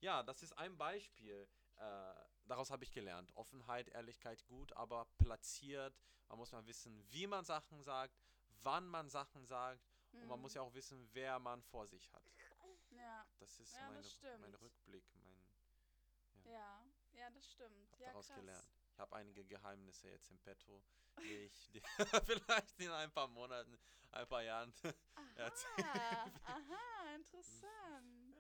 Ja, 0.01 0.23
das 0.23 0.43
ist 0.43 0.53
ein 0.59 0.77
Beispiel. 0.77 1.49
Äh, 1.77 2.15
daraus 2.47 2.71
habe 2.71 2.85
ich 2.85 2.93
gelernt. 2.93 3.35
Offenheit, 3.37 3.89
Ehrlichkeit 3.89 4.45
gut, 4.47 4.73
aber 4.75 5.07
platziert. 5.19 5.99
Man 6.29 6.39
muss 6.39 6.53
mal 6.53 6.67
wissen, 6.67 7.05
wie 7.11 7.27
man 7.27 7.45
Sachen 7.45 7.83
sagt, 7.83 8.19
wann 8.63 8.87
man 8.87 9.09
Sachen 9.09 9.45
sagt. 9.47 9.87
Und 10.21 10.29
man 10.29 10.41
Mm, 10.41 10.41
muss 10.41 10.55
ja 10.55 10.63
auch 10.63 10.75
wissen, 10.75 11.09
wer 11.13 11.39
man 11.39 11.63
vor 11.63 11.87
sich 11.87 12.11
hat. 12.13 12.23
Ja, 12.91 13.27
Das 13.39 13.59
ist 13.61 13.73
Ja, 13.75 13.89
mein 14.41 14.55
Rückblick. 14.55 15.05
Ja, 17.37 17.41
ja, 17.41 17.43
das 17.43 17.51
stimmt. 17.51 17.93
habe 17.93 18.03
ja, 18.03 18.09
daraus 18.09 18.27
krass. 18.29 18.37
gelernt. 18.37 18.69
Ich 18.93 18.99
habe 18.99 19.17
einige 19.17 19.45
Geheimnisse 19.45 20.09
jetzt 20.09 20.31
im 20.31 20.39
Petto, 20.39 20.83
die 21.21 21.45
ich 21.45 21.71
die 21.73 21.83
vielleicht 22.25 22.81
in 22.81 22.91
ein 22.91 23.11
paar 23.13 23.29
Monaten, 23.29 23.79
ein 24.13 24.27
paar 24.27 24.43
Jahren 24.43 24.73
erzählen. 25.35 25.85
Aha, 25.85 26.33
aha, 26.45 27.15
interessant. 27.15 28.37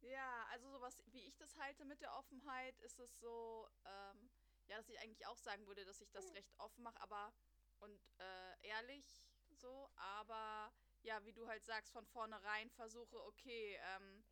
Ja, 0.00 0.46
also 0.50 0.70
sowas, 0.70 1.02
wie 1.06 1.22
ich 1.22 1.36
das 1.36 1.56
halte 1.56 1.84
mit 1.84 2.00
der 2.02 2.14
Offenheit, 2.16 2.78
ist 2.80 2.98
es 2.98 3.18
so, 3.20 3.66
ähm, 3.86 4.30
ja, 4.66 4.76
dass 4.76 4.88
ich 4.88 4.98
eigentlich 5.00 5.26
auch 5.26 5.38
sagen 5.38 5.66
würde, 5.66 5.84
dass 5.84 6.00
ich 6.00 6.10
das 6.10 6.34
recht 6.34 6.52
offen 6.58 6.82
mache, 6.82 7.00
aber 7.00 7.32
und 7.78 8.00
äh, 8.18 8.66
ehrlich 8.68 9.24
so, 9.50 9.88
aber 9.96 10.72
ja, 11.02 11.24
wie 11.24 11.32
du 11.32 11.46
halt 11.46 11.64
sagst, 11.64 11.92
von 11.92 12.06
vornherein 12.06 12.70
versuche, 12.70 13.22
okay, 13.24 13.78
ähm. 13.94 14.24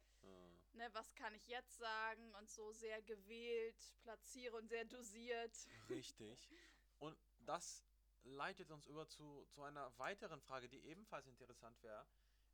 Ne, 0.75 0.89
was 0.93 1.15
kann 1.15 1.35
ich 1.35 1.47
jetzt 1.49 1.79
sagen 1.79 2.35
und 2.37 2.51
so 2.51 2.73
sehr 2.73 3.03
gewählt 3.03 3.95
platziere 4.03 4.57
und 4.57 4.69
sehr 4.69 4.85
dosiert. 4.85 5.57
Richtig. 5.89 6.51
Und 6.99 7.17
das 7.41 7.85
leitet 8.25 8.71
uns 8.71 8.87
über 8.87 9.07
zu, 9.09 9.45
zu 9.51 9.63
einer 9.63 9.97
weiteren 9.99 10.41
Frage, 10.41 10.69
die 10.69 10.85
ebenfalls 10.85 11.27
interessant 11.27 11.83
wäre. 11.83 12.07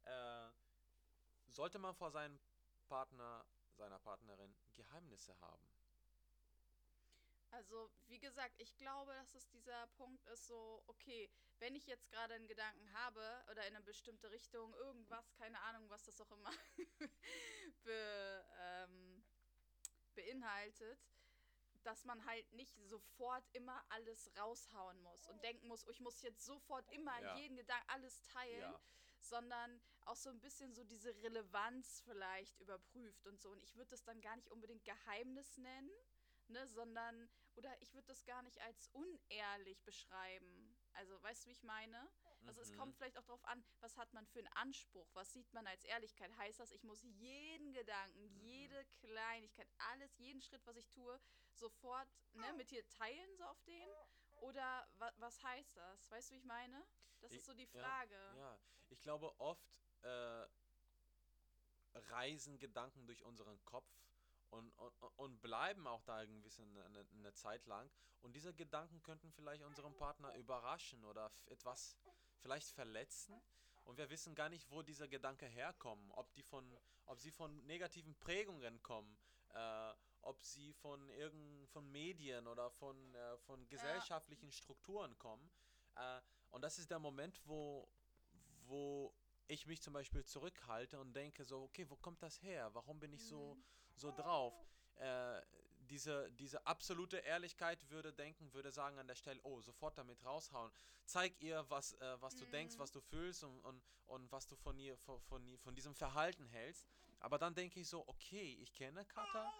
Äh, 0.04 0.50
sollte 1.48 1.78
man 1.78 1.94
vor 1.94 2.10
seinem 2.10 2.38
Partner, 2.86 3.44
seiner 3.76 3.98
Partnerin 3.98 4.54
Geheimnisse 4.72 5.38
haben? 5.40 5.77
Also, 7.50 7.90
wie 8.08 8.18
gesagt, 8.18 8.54
ich 8.58 8.76
glaube, 8.76 9.12
dass 9.14 9.34
es 9.34 9.48
dieser 9.48 9.86
Punkt 9.96 10.24
ist, 10.26 10.46
so, 10.46 10.82
okay, 10.86 11.30
wenn 11.58 11.74
ich 11.74 11.86
jetzt 11.86 12.10
gerade 12.10 12.34
einen 12.34 12.46
Gedanken 12.46 12.92
habe 12.92 13.20
oder 13.50 13.66
in 13.66 13.74
eine 13.74 13.82
bestimmte 13.84 14.30
Richtung, 14.30 14.74
irgendwas, 14.74 15.32
keine 15.34 15.60
Ahnung, 15.62 15.88
was 15.88 16.04
das 16.04 16.20
auch 16.20 16.30
immer 16.30 16.50
be, 17.84 18.44
ähm, 18.60 19.24
beinhaltet, 20.14 20.98
dass 21.84 22.04
man 22.04 22.24
halt 22.26 22.52
nicht 22.52 22.76
sofort 22.84 23.44
immer 23.54 23.82
alles 23.88 24.30
raushauen 24.36 25.00
muss 25.00 25.26
und 25.26 25.42
denken 25.42 25.68
muss, 25.68 25.86
oh, 25.86 25.90
ich 25.90 26.00
muss 26.00 26.20
jetzt 26.22 26.44
sofort 26.44 26.86
immer 26.92 27.18
Ja. 27.22 27.36
jeden 27.38 27.56
Gedanken 27.56 27.88
alles 27.88 28.20
teilen, 28.24 28.60
Ja. 28.60 28.80
sondern 29.20 29.80
auch 30.02 30.16
so 30.16 30.28
ein 30.28 30.40
bisschen 30.40 30.74
so 30.74 30.84
diese 30.84 31.14
Relevanz 31.22 32.02
vielleicht 32.04 32.58
überprüft 32.60 33.26
und 33.26 33.40
so. 33.40 33.50
Und 33.50 33.62
ich 33.62 33.74
würde 33.76 33.90
das 33.90 34.04
dann 34.04 34.20
gar 34.20 34.36
nicht 34.36 34.50
unbedingt 34.50 34.84
Geheimnis 34.84 35.56
nennen, 35.56 35.90
ne, 36.48 36.66
sondern, 36.68 37.28
oder 37.56 37.80
ich 37.82 37.92
würde 37.94 38.06
das 38.06 38.24
gar 38.24 38.42
nicht 38.42 38.60
als 38.60 38.88
unehrlich 38.88 39.82
beschreiben. 39.84 40.76
Also, 40.92 41.22
weißt 41.22 41.44
du, 41.44 41.48
wie 41.48 41.52
ich 41.52 41.62
meine? 41.62 42.10
Also 42.46 42.60
es 42.62 42.70
Mhm. 42.70 42.76
kommt 42.78 42.96
vielleicht 42.96 43.18
auch 43.18 43.24
darauf 43.24 43.44
an, 43.44 43.62
was 43.80 43.96
hat 43.96 44.12
man 44.14 44.26
für 44.26 44.38
einen 44.38 44.48
Anspruch, 44.48 45.08
was 45.14 45.32
sieht 45.32 45.52
man 45.52 45.66
als 45.66 45.84
Ehrlichkeit. 45.84 46.34
Heißt 46.38 46.60
das, 46.60 46.70
ich 46.70 46.82
muss 46.82 47.02
jeden 47.02 47.72
Gedanken, 47.72 48.22
Mhm. 48.22 48.40
jede 48.40 48.84
Kleinigkeit, 49.00 49.68
alles, 49.78 50.16
jeden 50.18 50.40
Schritt, 50.40 50.64
was 50.66 50.76
ich 50.76 50.88
tue, 50.88 51.20
sofort 51.54 52.08
ne, 52.34 52.52
mit 52.54 52.70
dir 52.70 52.88
teilen, 52.88 53.36
so 53.36 53.44
auf 53.44 53.60
den? 53.64 53.88
Oder 54.40 54.88
wa 54.98 55.12
was 55.18 55.42
heißt 55.42 55.76
das? 55.76 56.10
Weißt 56.10 56.30
du, 56.30 56.34
wie 56.34 56.38
ich 56.38 56.44
meine? 56.44 56.86
Das 57.20 57.32
Ich- 57.32 57.38
ist 57.38 57.46
so 57.46 57.54
die 57.54 57.66
ja, 57.66 57.80
Frage. 57.82 58.14
Ja, 58.36 58.58
ich 58.88 59.00
glaube, 59.02 59.38
oft 59.40 59.68
äh, 60.02 60.46
reisen 61.94 62.58
Gedanken 62.58 63.06
durch 63.06 63.24
unseren 63.24 63.62
Kopf 63.64 63.90
und, 64.50 64.70
und, 64.78 64.92
und 65.16 65.40
bleiben 65.40 65.86
auch 65.86 66.02
da 66.02 66.22
irgendwie 66.22 66.50
eine, 66.62 67.06
eine, 67.12 67.34
Zeit 67.34 67.66
lang. 67.66 67.90
Und 68.22 68.34
diese 68.34 68.54
Gedanken 68.54 69.02
könnten 69.02 69.30
vielleicht 69.32 69.62
unseren 69.62 69.94
Partner 69.96 70.34
überraschen 70.34 71.04
oder 71.04 71.30
etwas 71.46 71.96
vielleicht 72.40 72.70
verletzen. 72.70 73.40
Und 73.84 73.96
wir 73.98 74.10
wissen 74.10 74.34
gar 74.34 74.48
nicht, 74.48 74.70
wo 74.70 74.82
diese 74.82 75.08
Gedanken 75.08 75.48
herkommen. 75.48 76.10
Ob, 76.12 76.32
die 76.34 76.42
von, 76.42 76.76
ob 77.06 77.20
sie 77.20 77.30
von 77.30 77.64
negativen 77.66 78.14
Prägungen 78.16 78.82
kommen, 78.82 79.16
äh, 79.54 79.92
ob 80.22 80.42
sie 80.42 80.72
von 80.74 81.08
irgend, 81.10 81.68
von 81.70 81.90
Medien 81.90 82.46
oder 82.46 82.70
von, 82.70 83.14
äh, 83.14 83.38
von 83.38 83.66
gesellschaftlichen 83.68 84.52
Strukturen 84.52 85.16
kommen. 85.18 85.50
Äh, 85.96 86.20
und 86.50 86.62
das 86.62 86.78
ist 86.78 86.90
der 86.90 86.98
Moment, 86.98 87.40
wo, 87.46 87.88
wo 88.66 89.14
ich 89.46 89.66
mich 89.66 89.80
zum 89.80 89.94
Beispiel 89.94 90.24
zurückhalte 90.24 91.00
und 91.00 91.14
denke 91.14 91.44
so, 91.44 91.62
okay, 91.62 91.88
wo 91.88 91.96
kommt 91.96 92.22
das 92.22 92.42
her? 92.42 92.70
Warum 92.74 93.00
bin 93.00 93.12
ich 93.12 93.24
so, 93.24 93.54
Mhm. 93.54 93.64
So 93.98 94.12
drauf? 94.12 94.54
Äh, 94.96 95.42
diese, 95.88 96.30
diese 96.32 96.66
absolute 96.66 97.16
Ehrlichkeit 97.18 97.88
würde 97.90 98.12
denken, 98.12 98.52
würde 98.52 98.70
sagen 98.70 98.98
an 98.98 99.06
der 99.06 99.14
Stelle, 99.14 99.40
oh, 99.42 99.60
sofort 99.60 99.96
damit 99.96 100.22
raushauen. 100.24 100.70
Zeig 101.04 101.40
ihr, 101.40 101.64
was, 101.70 101.94
äh, 101.94 102.20
was 102.20 102.36
du 102.36 102.44
denkst, 102.46 102.76
Mhm. 102.76 102.80
was 102.80 102.92
du 102.92 103.00
fühlst 103.00 103.42
und, 103.44 103.58
und, 103.60 103.82
und 104.06 104.30
was 104.30 104.46
du 104.46 104.56
von 104.56 104.78
ihr, 104.78 104.96
von, 104.98 105.20
von, 105.22 105.58
von 105.58 105.74
diesem 105.74 105.94
Verhalten 105.94 106.46
hältst. 106.46 106.86
Aber 107.20 107.38
dann 107.38 107.54
denke 107.54 107.80
ich 107.80 107.88
so, 107.88 108.06
okay, 108.06 108.58
ich 108.60 108.72
kenne 108.74 109.04
Kata, 109.06 109.52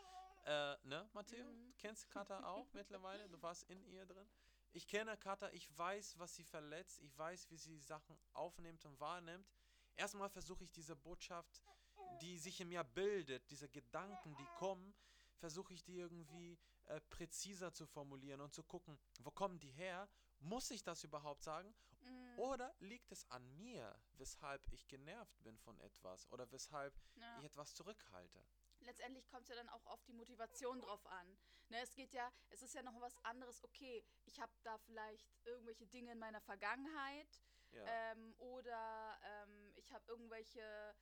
äh, 0.45 0.77
ne, 0.87 1.09
Matteo? 1.15 1.45
Mhm. 1.45 1.67
Du 1.69 1.75
kennst 1.79 2.09
Kata 2.11 2.45
auch 2.47 2.67
mittlerweile, 2.75 3.29
du 3.29 3.41
warst 3.43 3.65
in 3.71 3.83
ihr 3.87 4.05
drin. 4.05 4.29
Ich 4.75 4.87
kenne 4.87 5.17
Kata, 5.17 5.49
ich 5.53 5.77
weiß, 5.79 6.19
was 6.19 6.37
sie 6.37 6.45
verletzt, 6.45 7.01
ich 7.01 7.17
weiß, 7.17 7.51
wie 7.51 7.57
sie 7.57 7.79
Sachen 7.79 8.19
aufnimmt 8.35 8.85
und 8.85 9.01
wahrnimmt. 9.01 9.49
Erstmal 9.97 10.29
versuche 10.29 10.63
ich 10.65 10.71
diese 10.71 10.95
Botschaft, 10.95 11.63
die 12.21 12.39
sich 12.39 12.61
in 12.61 12.69
mir 12.69 12.85
bildet, 12.85 13.51
diese 13.51 13.69
Gedanken, 13.69 14.35
die 14.37 14.47
kommen, 14.57 14.95
versuche 15.37 15.73
ich 15.75 15.85
die 15.85 15.97
irgendwie 15.97 16.59
äh, 16.87 17.01
präziser 17.01 17.73
zu 17.73 17.87
formulieren 17.87 18.41
und 18.41 18.53
zu 18.53 18.63
gucken, 18.63 18.99
wo 19.21 19.31
kommen 19.31 19.61
die 19.61 19.71
her? 19.71 20.09
Muss 20.41 20.71
ich 20.71 20.83
das 20.83 21.05
überhaupt 21.05 21.43
sagen? 21.45 21.75
Mhm. 22.01 22.39
Oder 22.39 22.75
liegt 22.81 23.11
es 23.13 23.29
an 23.31 23.49
mir, 23.57 23.97
weshalb 24.13 24.67
ich 24.73 24.87
genervt 24.89 25.43
bin 25.43 25.59
von 25.59 25.79
etwas 25.81 26.31
oder 26.33 26.51
weshalb 26.51 26.99
Ja. 27.17 27.39
ich 27.39 27.45
etwas 27.45 27.75
zurückhalte? 27.75 28.45
letztendlich 28.81 29.27
kommt 29.29 29.43
es 29.43 29.49
ja 29.49 29.57
dann 29.57 29.69
auch 29.69 29.85
auf 29.87 30.03
die 30.05 30.13
Motivation 30.13 30.81
drauf 30.81 31.05
an. 31.07 31.39
Ne, 31.69 31.81
es 31.83 31.95
geht 31.95 32.13
ja, 32.13 32.31
es 32.51 32.63
ist 32.63 32.75
ja 32.75 32.83
noch 32.83 32.99
was 33.01 33.17
anderes, 33.25 33.63
okay, 33.63 34.03
ich 34.25 34.41
habe 34.41 34.53
da 34.63 34.79
vielleicht 34.79 35.29
irgendwelche 35.45 35.87
Dinge 35.87 36.13
in 36.13 36.19
meiner 36.19 36.41
Vergangenheit 36.41 37.41
Ja. 37.73 37.85
ähm, 37.87 38.35
oder 38.39 39.19
ähm, 39.23 39.73
ich 39.75 39.93
habe 39.93 40.05
irgendwelche 40.11 40.95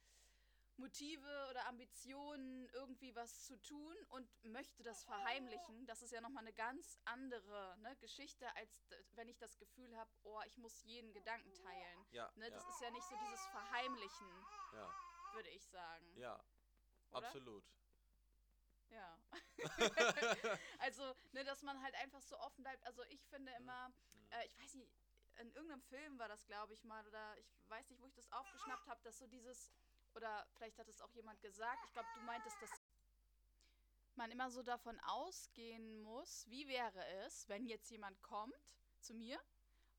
Motive 0.78 1.46
oder 1.50 1.66
Ambitionen, 1.66 2.68
irgendwie 2.74 3.14
was 3.14 3.44
zu 3.44 3.60
tun 3.62 3.96
und 4.10 4.28
möchte 4.44 4.82
das 4.82 5.04
verheimlichen. 5.04 5.86
Das 5.86 6.02
ist 6.02 6.12
ja 6.12 6.20
nochmal 6.20 6.44
eine 6.44 6.52
ganz 6.52 6.98
andere 7.04 7.76
ne, 7.78 7.96
Geschichte, 7.96 8.54
als 8.56 8.84
wenn 9.14 9.28
ich 9.28 9.38
das 9.38 9.56
Gefühl 9.58 9.96
habe, 9.96 10.10
oh, 10.24 10.40
ich 10.46 10.56
muss 10.58 10.82
jeden 10.82 11.12
Gedanken 11.12 11.52
teilen. 11.54 12.06
ja, 12.10 12.30
Ne, 12.36 12.50
das 12.50 12.62
ja, 12.64 12.70
ist 12.70 12.80
ja 12.82 12.90
nicht 12.90 13.06
so 13.08 13.16
dieses 13.16 13.46
Verheimlichen, 13.46 14.46
ja, 14.74 14.94
würde 15.32 15.48
ich 15.50 15.64
sagen. 15.66 16.16
ja, 16.16 16.44
Oder? 17.10 17.26
absolut. 17.26 17.64
Ja. 18.90 19.18
also, 20.78 21.14
ne, 21.32 21.44
dass 21.44 21.62
man 21.62 21.82
halt 21.82 21.94
einfach 21.96 22.22
so 22.22 22.38
offen 22.38 22.62
bleibt. 22.62 22.84
Also 22.86 23.02
ich 23.08 23.24
finde 23.26 23.52
immer, 23.52 23.92
äh, 24.30 24.46
ich 24.46 24.58
weiß 24.58 24.74
nicht, 24.74 24.90
in 25.38 25.50
irgendeinem 25.52 25.82
Film 25.82 26.18
war 26.18 26.28
das, 26.28 26.46
glaube 26.46 26.72
ich, 26.72 26.84
mal, 26.84 27.06
oder 27.06 27.36
ich 27.38 27.46
weiß 27.68 27.90
nicht, 27.90 28.00
wo 28.00 28.06
ich 28.06 28.14
das 28.14 28.30
aufgeschnappt 28.32 28.86
habe, 28.88 29.02
dass 29.02 29.18
so 29.18 29.26
dieses, 29.26 29.70
oder 30.16 30.46
vielleicht 30.56 30.78
hat 30.78 30.88
es 30.88 31.00
auch 31.00 31.12
jemand 31.12 31.40
gesagt, 31.42 31.78
ich 31.84 31.92
glaube, 31.92 32.08
du 32.14 32.20
meintest, 32.22 32.56
dass 32.60 32.70
man 34.16 34.30
immer 34.30 34.50
so 34.50 34.62
davon 34.62 34.98
ausgehen 35.00 36.00
muss, 36.00 36.48
wie 36.48 36.66
wäre 36.68 37.04
es, 37.26 37.48
wenn 37.48 37.66
jetzt 37.66 37.90
jemand 37.90 38.20
kommt 38.22 38.54
zu 38.98 39.14
mir 39.14 39.38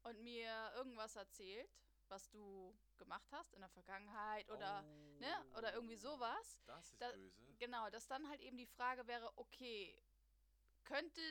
und 0.03 0.19
mir 0.23 0.49
irgendwas 0.75 1.15
erzählt, 1.15 1.69
was 2.09 2.29
du 2.29 2.75
gemacht 2.97 3.27
hast 3.31 3.53
in 3.53 3.59
der 3.59 3.69
Vergangenheit 3.69 4.49
oder, 4.49 4.81
ne, 5.19 5.45
oder 5.55 5.73
irgendwie 5.73 5.97
sowas. 5.97 6.59
Oh, 6.63 6.67
Das 6.67 6.91
ist 6.91 7.01
Da- 7.01 7.11
böse. 7.11 7.53
Genau, 7.59 7.89
dass 7.89 8.07
dann 8.07 8.27
halt 8.29 8.41
eben 8.41 8.57
die 8.57 8.65
Frage 8.65 9.05
wäre, 9.07 9.31
okay, 9.37 10.01
könnte 10.83 11.21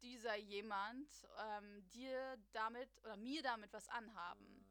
dieser 0.00 0.36
jemand 0.36 1.08
ähm, 1.38 1.88
dir 1.90 2.36
damit 2.52 2.88
oder 3.04 3.16
mir 3.16 3.42
damit 3.42 3.72
was 3.72 3.88
anhaben? 3.88 4.61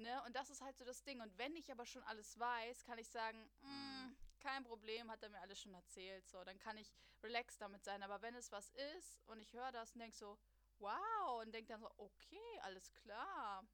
Ne? 0.00 0.22
Und 0.26 0.34
das 0.36 0.50
ist 0.50 0.62
halt 0.62 0.76
so 0.76 0.84
das 0.84 1.02
Ding. 1.02 1.20
Und 1.20 1.36
wenn 1.38 1.54
ich 1.56 1.70
aber 1.70 1.86
schon 1.86 2.02
alles 2.04 2.38
weiß, 2.38 2.84
kann 2.84 2.98
ich 2.98 3.08
sagen, 3.08 3.50
Mhm. 3.62 3.68
"Mm, 3.70 4.16
kein 4.40 4.64
Problem, 4.64 5.10
hat 5.10 5.22
er 5.22 5.28
mir 5.28 5.40
alles 5.40 5.60
schon 5.60 5.74
erzählt. 5.74 6.26
So, 6.28 6.42
dann 6.44 6.58
kann 6.58 6.76
ich 6.78 6.90
relaxed 7.22 7.60
damit 7.60 7.84
sein. 7.84 8.02
Aber 8.02 8.22
wenn 8.22 8.34
es 8.34 8.50
was 8.50 8.70
ist 8.96 9.22
und 9.28 9.40
ich 9.40 9.52
höre 9.52 9.70
das 9.72 9.92
und 9.94 10.00
denke 10.00 10.16
so, 10.16 10.38
wow, 10.78 11.42
und 11.42 11.52
denke 11.52 11.68
dann 11.68 11.80
so, 11.80 11.90
okay, 11.98 12.58
alles 12.62 12.92
klar. 12.94 13.66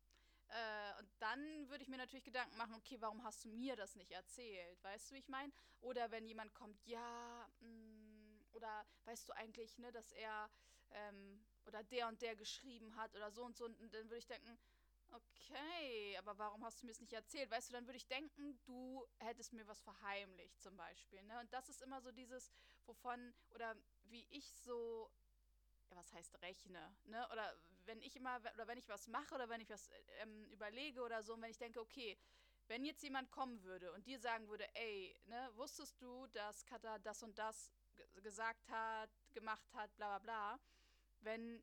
Äh, 0.49 0.99
und 1.00 1.09
dann 1.21 1.68
würde 1.68 1.83
ich 1.83 1.88
mir 1.88 1.97
natürlich 1.99 2.25
Gedanken 2.25 2.56
machen, 2.56 2.75
okay, 2.75 2.97
warum 3.00 3.23
hast 3.25 3.45
du 3.45 3.49
mir 3.49 3.76
das 3.76 3.97
nicht 3.97 4.11
erzählt? 4.12 4.83
Weißt 4.83 5.11
du, 5.11 5.14
wie 5.14 5.18
ich 5.18 5.28
meine? 5.28 5.52
Oder 5.80 6.11
wenn 6.11 6.26
jemand 6.26 6.52
kommt, 6.54 6.85
ja, 6.87 7.49
mm, 7.61 8.40
oder 8.52 8.87
weißt 9.04 9.28
du 9.28 9.33
eigentlich, 9.37 9.78
ne, 9.78 9.92
dass 9.92 10.12
er 10.12 10.50
ähm, 10.90 11.45
oder 11.66 11.83
der 11.85 12.09
und 12.09 12.23
der 12.23 12.37
geschrieben 12.37 12.95
hat 12.97 13.14
oder 13.16 13.30
so 13.30 13.45
und 13.45 13.56
so, 13.56 13.64
und 13.66 13.78
dann 13.92 14.04
würde 14.09 14.18
ich 14.18 14.26
denken, 14.26 14.56
okay, 15.11 16.17
aber 16.19 16.37
warum 16.39 16.65
hast 16.65 16.83
du 16.83 16.87
mir 16.87 16.93
es 16.93 17.01
nicht 17.01 17.13
erzählt? 17.13 17.51
Weißt 17.51 17.69
du, 17.69 17.73
dann 17.73 17.87
würde 17.87 17.97
ich 17.97 18.07
denken, 18.07 18.59
du 18.65 19.07
hättest 19.19 19.53
mir 19.53 19.67
was 19.67 19.81
verheimlicht 19.83 20.61
zum 20.61 20.77
Beispiel. 20.77 21.23
Ne? 21.23 21.41
Und 21.41 21.53
das 21.53 21.69
ist 21.69 21.83
immer 21.83 22.01
so 22.01 22.13
dieses, 22.13 22.51
wovon, 22.87 23.35
oder 23.55 23.77
wie 24.05 24.27
ich 24.31 24.51
so, 24.53 25.11
ja, 25.91 25.97
was 25.97 26.13
heißt 26.13 26.41
rechne, 26.43 26.97
ne? 27.05 27.29
Oder 27.33 27.57
wenn 27.85 28.01
ich 28.03 28.17
immer, 28.17 28.39
oder 28.55 28.67
wenn 28.67 28.79
ich 28.79 28.89
was 28.89 29.07
mache 29.09 29.35
oder 29.35 29.49
wenn 29.49 29.61
ich 29.61 29.71
was 29.71 29.89
ähm, 30.21 30.45
überlege 30.51 31.03
oder 31.03 31.23
so, 31.23 31.35
und 31.35 31.43
wenn 31.43 31.51
ich 31.51 31.59
denke, 31.59 31.81
okay, 31.81 32.19
wenn 32.69 32.85
jetzt 32.85 33.03
jemand 33.03 33.31
kommen 33.31 33.63
würde 33.63 33.93
und 33.93 34.07
dir 34.07 34.19
sagen 34.19 34.49
würde, 34.49 34.67
ey, 34.75 35.17
ne, 35.27 35.51
wusstest 35.55 36.01
du, 36.03 36.27
dass 36.29 36.65
Kata 36.67 36.99
das 36.99 37.23
und 37.23 37.39
das 37.39 37.71
ge- 37.97 38.23
gesagt 38.23 38.69
hat, 38.69 39.11
gemacht 39.33 39.73
hat, 39.75 39.95
bla 39.97 40.19
bla 40.19 40.19
bla, 40.19 40.61
wenn 41.21 41.63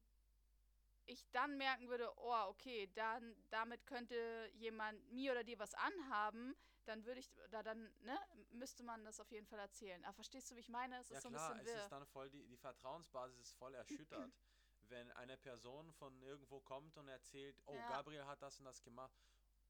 ich 1.05 1.25
dann 1.31 1.57
merken 1.57 1.89
würde, 1.89 2.11
oh, 2.17 2.45
okay, 2.47 2.89
dann 2.95 3.35
damit 3.49 3.85
könnte 3.85 4.49
jemand 4.53 5.11
mir 5.11 5.31
oder 5.31 5.43
dir 5.43 5.59
was 5.59 5.73
anhaben, 5.73 6.55
dann 6.85 7.05
würde 7.05 7.19
ich, 7.19 7.31
da 7.49 7.63
dann, 7.63 7.93
ne, 8.01 8.19
müsste 8.51 8.83
man 8.83 9.05
das 9.05 9.19
auf 9.19 9.31
jeden 9.31 9.47
Fall 9.47 9.59
erzählen. 9.59 10.03
Aber 10.05 10.13
verstehst 10.13 10.51
du, 10.51 10.55
wie 10.55 10.59
ich 10.59 10.69
meine? 10.69 10.97
Es 10.99 11.07
ist 11.09 11.13
ja 11.13 11.21
so 11.21 11.29
ein 11.29 11.33
klar, 11.33 11.53
bisschen 11.53 11.67
es 11.67 11.73
wirr. 11.73 11.83
ist 11.83 11.91
dann 11.91 12.05
voll, 12.07 12.29
die, 12.29 12.45
die 12.47 12.57
Vertrauensbasis 12.57 13.39
ist 13.39 13.53
voll 13.53 13.73
erschüttert. 13.75 14.31
wenn 14.89 15.11
eine 15.13 15.37
Person 15.37 15.91
von 15.93 16.21
irgendwo 16.21 16.59
kommt 16.59 16.97
und 16.97 17.07
erzählt, 17.07 17.57
oh, 17.65 17.73
Ja. 17.73 17.87
Gabriel 17.89 18.25
hat 18.25 18.41
das 18.41 18.59
und 18.59 18.65
das 18.65 18.83
gemacht 18.83 19.17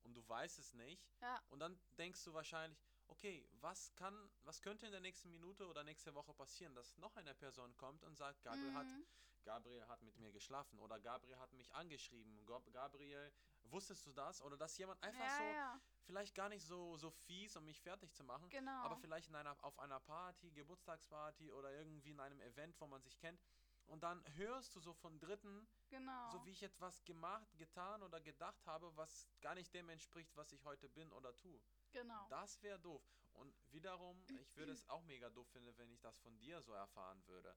und 0.04 0.14
du 0.16 0.28
weißt 0.28 0.60
es 0.60 0.74
nicht. 0.74 1.08
Ja. 1.22 1.42
Und 1.50 1.60
dann 1.60 1.80
denkst 1.98 2.24
du 2.24 2.34
wahrscheinlich, 2.34 2.80
okay, 3.14 3.46
was 3.62 3.94
kann, 3.96 4.16
was 4.44 4.62
könnte 4.62 4.86
in 4.88 4.92
der 4.92 5.02
nächsten 5.02 5.30
Minute 5.30 5.68
oder 5.68 5.84
nächste 5.84 6.14
Woche 6.16 6.34
passieren, 6.34 6.74
dass 6.74 6.98
noch 6.98 7.16
eine 7.16 7.34
Person 7.36 7.76
kommt 7.78 8.04
und 8.04 8.16
sagt, 8.16 8.44
Gabriel 8.44 8.74
hat 8.74 8.88
Mhm. 8.88 9.06
Gabriel 9.46 9.86
hat 9.90 10.02
mit 10.02 10.18
mir 10.20 10.32
geschlafen 10.32 10.80
oder 10.80 11.00
Gabriel 11.02 11.38
hat 11.38 11.52
mich 11.52 11.70
angeschrieben. 11.76 12.46
Gab- 12.46 12.72
Gabriel, 12.72 13.30
wusstest 13.64 14.06
du 14.06 14.14
das? 14.14 14.42
Oder 14.42 14.56
dass 14.58 14.78
jemand 14.78 15.04
einfach 15.04 15.28
ja, 15.28 15.38
so, 15.38 15.44
ja, 15.44 15.82
vielleicht 16.06 16.34
gar 16.34 16.48
nicht 16.48 16.66
so, 16.66 16.96
so 16.96 17.12
fies, 17.12 17.56
um 17.58 17.66
mich 17.66 17.82
fertig 17.82 18.14
zu 18.14 18.24
machen, 18.24 18.50
genau. 18.50 18.72
aber 18.86 18.96
vielleicht 18.96 19.28
in 19.28 19.36
einer, 19.36 19.62
auf 19.64 19.78
einer 19.80 20.00
Party, 20.00 20.50
Geburtstagsparty 20.52 21.52
oder 21.52 21.72
irgendwie 21.74 22.12
in 22.12 22.22
einem 22.22 22.40
Event, 22.40 22.80
wo 22.80 22.88
man 22.88 23.02
sich 23.02 23.18
kennt, 23.20 23.40
und 23.88 24.02
dann 24.04 24.24
hörst 24.36 24.76
du 24.76 24.80
so 24.80 24.94
von 24.94 25.20
Dritten, 25.20 25.68
Genau. 25.90 26.32
so 26.32 26.46
wie 26.46 26.52
ich 26.52 26.64
etwas 26.64 27.04
gemacht, 27.06 27.48
getan 27.58 28.02
oder 28.02 28.20
gedacht 28.20 28.66
habe, 28.66 28.92
was 28.96 29.28
gar 29.42 29.56
nicht 29.56 29.74
dem 29.74 29.90
entspricht, 29.90 30.36
was 30.36 30.52
ich 30.52 30.64
heute 30.66 30.90
bin 30.90 31.12
oder 31.12 31.36
tue. 31.36 31.60
genau. 31.92 32.28
Das 32.30 32.62
wäre 32.64 32.80
doof. 32.80 33.02
Und 33.34 33.54
wiederum, 33.72 34.24
ich 34.28 34.56
würde 34.58 34.72
es 34.72 34.90
auch 34.90 35.02
mega 35.04 35.30
doof 35.30 35.48
finden, 35.48 35.78
wenn 35.78 35.92
ich 35.92 36.00
das 36.02 36.20
von 36.20 36.38
dir 36.40 36.62
so 36.62 36.74
erfahren 36.74 37.18
würde. 37.28 37.56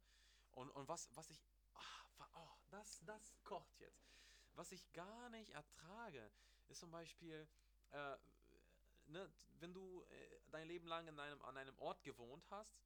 Und, 0.54 0.70
und 0.70 0.88
was, 0.88 1.08
was 1.14 1.30
ich. 1.30 1.38
wa- 2.18 2.28
Oh, 2.34 2.48
das, 2.70 3.00
das 3.06 3.32
kocht 3.44 3.80
jetzt. 3.80 4.06
Was 4.54 4.72
ich 4.72 4.92
gar 4.92 5.28
nicht 5.30 5.50
ertrage, 5.50 6.30
ist 6.68 6.80
zum 6.80 6.90
Beispiel, 6.90 7.46
äh, 7.92 8.16
ne, 9.06 9.30
wenn 9.60 9.74
du 9.74 10.02
äh, 10.04 10.40
dein 10.50 10.66
Leben 10.66 10.86
lang 10.86 11.06
in 11.08 11.18
einem, 11.20 11.42
an 11.42 11.56
einem 11.56 11.78
Ort 11.78 12.02
gewohnt 12.04 12.50
hast 12.50 12.78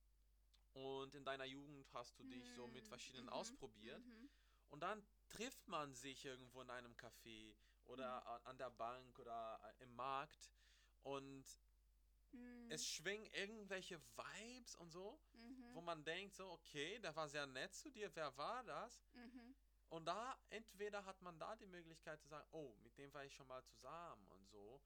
und 0.72 1.14
in 1.14 1.24
deiner 1.24 1.44
Jugend 1.44 1.92
hast 1.92 2.18
du 2.18 2.24
dich 2.24 2.44
so 2.54 2.66
mit 2.68 2.84
Hm, 2.84 2.88
verschiedenen 2.88 3.26
mhm, 3.26 3.32
ausprobiert 3.32 4.04
Mhm. 4.06 4.30
und 4.70 4.80
dann 4.80 5.02
trifft 5.28 5.66
man 5.68 5.94
sich 5.94 6.24
irgendwo 6.24 6.60
in 6.62 6.70
einem 6.70 6.94
Café 6.94 7.56
oder 7.86 8.26
a- 8.26 8.36
an 8.44 8.58
der 8.58 8.70
Bank 8.70 9.18
oder 9.18 9.60
äh, 9.78 9.82
im 9.82 9.94
Markt 9.94 10.50
und 11.02 11.44
Mhm. 12.32 12.70
es 12.70 12.86
schwingen 12.88 13.26
irgendwelche 13.32 14.00
Vibes 14.16 14.74
und 14.76 14.90
so, 14.90 15.20
Mhm. 15.32 15.74
wo 15.74 15.80
man 15.80 16.04
denkt 16.04 16.34
so, 16.34 16.50
okay, 16.50 16.98
der 17.00 17.14
war 17.16 17.28
sehr 17.28 17.46
nett 17.46 17.74
zu 17.74 17.90
dir, 17.90 18.14
wer 18.14 18.36
war 18.36 18.62
das? 18.64 19.04
Mhm. 19.14 19.54
Und 19.88 20.04
da, 20.04 20.38
entweder 20.50 21.04
hat 21.04 21.20
man 21.20 21.38
da 21.38 21.56
die 21.56 21.66
Möglichkeit 21.66 22.20
zu 22.20 22.28
sagen, 22.28 22.46
oh, 22.52 22.76
mit 22.76 22.96
dem 22.96 23.12
war 23.12 23.24
ich 23.24 23.34
schon 23.34 23.48
mal 23.48 23.64
zusammen 23.64 24.30
und 24.30 24.46
so. 24.48 24.80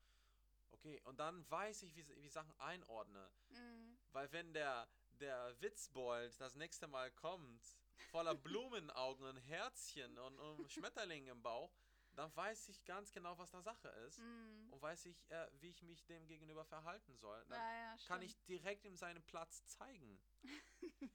Okay, 0.70 1.00
und 1.04 1.18
dann 1.18 1.48
weiß 1.50 1.82
ich, 1.82 1.94
wie, 1.94 2.06
wie 2.22 2.28
Sachen 2.28 2.54
einordne. 2.58 3.30
Mhm. 3.50 3.98
Weil 4.12 4.32
wenn 4.32 4.52
der, 4.54 4.88
der 5.20 5.54
Witzbold 5.60 6.40
das 6.40 6.54
nächste 6.54 6.86
Mal 6.86 7.10
kommt, 7.12 7.62
voller 8.10 8.34
Blumenaugen 8.34 9.26
und 9.26 9.36
Herzchen 9.38 10.18
und, 10.18 10.38
und 10.38 10.70
Schmetterlingen 10.72 11.28
im 11.28 11.42
Bauch, 11.42 11.72
dann 12.16 12.34
weiß 12.36 12.68
ich 12.68 12.84
ganz 12.84 13.10
genau, 13.12 13.36
was 13.38 13.50
da 13.50 13.60
Sache 13.60 13.88
ist. 14.06 14.20
Mhm. 14.20 14.72
Und 14.72 14.80
weiß 14.82 15.06
ich, 15.06 15.16
äh, 15.30 15.48
wie 15.60 15.70
ich 15.70 15.82
mich 15.82 16.04
dem 16.06 16.26
gegenüber 16.26 16.64
verhalten 16.64 17.16
soll. 17.16 17.44
Dann 17.48 17.58
Ja, 17.58 17.74
ja, 17.74 17.96
kann 18.06 18.22
ich 18.22 18.36
direkt 18.44 18.84
ihm 18.84 18.96
seinen 18.96 19.22
Platz 19.24 19.66
zeigen. 19.66 20.20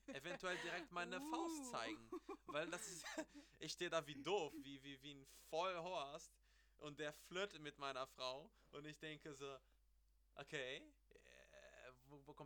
Eventuell 0.08 0.58
direkt 0.58 0.92
meine 0.92 1.22
Faust 1.32 1.60
Uh. 1.62 1.72
zeigen. 1.72 2.12
Weil 2.48 2.70
das 2.70 2.88
ist, 2.88 3.06
ich 3.60 3.72
stehe 3.72 3.90
da 3.90 4.06
wie 4.08 4.22
doof, 4.22 4.54
wie, 4.58 4.84
wie, 4.84 5.02
wie 5.02 5.16
ein 5.16 5.26
Vollhorst 5.50 6.32
und 6.80 7.00
der 7.00 7.14
flirtet 7.14 7.62
mit 7.62 7.78
meiner 7.78 8.06
Frau 8.08 8.50
und 8.72 8.86
ich 8.86 8.98
denke 9.00 9.34
so, 9.34 9.58
okay, 10.36 10.82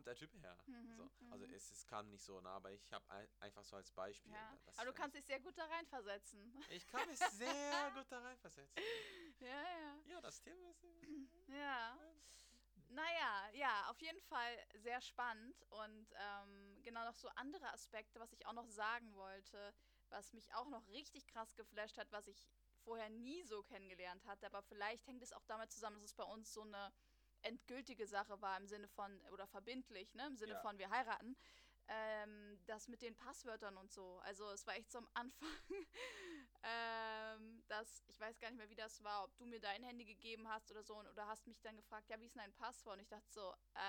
kommt 0.03 0.07
der 0.07 0.15
Typ 0.15 0.33
her? 0.41 0.57
Mhm, 0.65 0.95
So, 0.97 1.09
also 1.31 1.47
mhm. 1.47 1.53
es, 1.53 1.71
es 1.71 1.85
kam 1.87 2.09
nicht 2.09 2.23
so, 2.23 2.39
ne, 2.41 2.49
aber 2.49 2.71
ich 2.71 2.91
habe 2.91 3.09
ein, 3.09 3.27
einfach 3.39 3.63
so 3.63 3.75
als 3.75 3.91
Beispiel. 3.91 4.31
Ja. 4.31 4.57
Aber 4.77 4.87
du 4.87 4.93
kannst 4.93 5.15
dich 5.15 5.25
sehr 5.25 5.39
gut 5.39 5.57
da 5.57 5.65
reinversetzen. 5.65 6.53
ich, 6.69 6.85
kann 6.87 7.07
mich 7.07 7.19
sehr 7.19 7.91
gut 7.95 8.05
da 8.09 8.19
reinversetzen. 8.19 8.83
ja, 9.39 9.47
ja. 9.47 9.95
Ja, 10.05 10.21
das 10.21 10.41
Thema 10.41 10.69
ist... 10.69 10.85
Ja. 11.47 11.97
Naja, 12.89 13.49
ja, 13.53 13.89
auf 13.89 13.99
jeden 14.01 14.21
Fall 14.21 14.57
sehr 14.75 15.01
spannend 15.01 15.61
und 15.69 16.07
ähm, 16.13 16.81
genau 16.83 17.03
noch 17.05 17.15
so 17.15 17.27
andere 17.35 17.71
Aspekte, 17.73 18.19
was 18.19 18.31
ich 18.33 18.45
auch 18.45 18.53
noch 18.53 18.67
sagen 18.67 19.15
wollte, 19.15 19.73
was 20.09 20.31
mich 20.33 20.53
auch 20.53 20.67
noch 20.67 20.87
richtig 20.89 21.25
krass 21.27 21.55
geflasht 21.55 21.97
hat, 21.97 22.11
was 22.11 22.27
ich 22.27 22.47
vorher 22.83 23.09
nie 23.09 23.41
so 23.43 23.63
kennengelernt 23.63 24.23
hatte, 24.25 24.45
aber 24.45 24.61
vielleicht 24.61 25.07
hängt 25.07 25.23
es 25.23 25.33
auch 25.33 25.45
damit 25.45 25.71
zusammen, 25.71 25.95
dass 25.95 26.11
es 26.11 26.13
bei 26.13 26.23
uns 26.23 26.53
so 26.53 26.61
eine 26.61 26.91
endgültige 27.43 28.07
Sache 28.07 28.41
war 28.41 28.57
im 28.57 28.67
Sinne 28.67 28.87
von, 28.87 29.19
oder 29.31 29.47
verbindlich, 29.47 30.13
ne, 30.15 30.27
im 30.27 30.35
Sinne 30.37 30.53
Ja. 30.53 30.61
von 30.61 30.77
wir 30.77 30.89
heiraten, 30.89 31.35
ähm, 31.87 32.59
das 32.65 32.87
mit 32.87 33.01
den 33.01 33.15
Passwörtern 33.15 33.77
und 33.77 33.91
so. 33.91 34.19
Also 34.19 34.49
es 34.51 34.65
war 34.65 34.75
echt 34.75 34.91
so 34.91 34.99
am 34.99 35.09
Anfang, 35.13 35.49
ähm, 36.63 37.63
dass, 37.67 38.03
ich 38.07 38.19
weiß 38.19 38.39
gar 38.39 38.49
nicht 38.49 38.57
mehr, 38.57 38.69
wie 38.69 38.75
das 38.75 39.03
war, 39.03 39.25
ob 39.25 39.37
du 39.37 39.45
mir 39.45 39.59
dein 39.59 39.83
Handy 39.83 40.05
gegeben 40.05 40.47
hast 40.47 40.71
oder 40.71 40.83
so, 40.83 40.95
und, 40.95 41.07
oder 41.07 41.27
hast 41.27 41.45
mich 41.47 41.61
dann 41.61 41.75
gefragt, 41.75 42.09
ja, 42.09 42.19
wie 42.19 42.25
ist 42.25 42.35
denn 42.35 42.41
dein 42.43 42.53
Passwort? 42.53 42.95
Und 42.95 43.01
ich 43.01 43.09
dachte 43.09 43.29
so, 43.29 43.53
äh, 43.75 43.79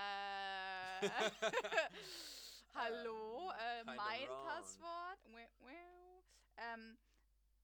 hallo, 2.74 3.50
äh, 3.58 3.84
kinda 3.84 3.94
mein 3.96 4.28
wrong. 4.28 4.46
Passwort? 4.48 5.18
Ähm, 6.56 6.98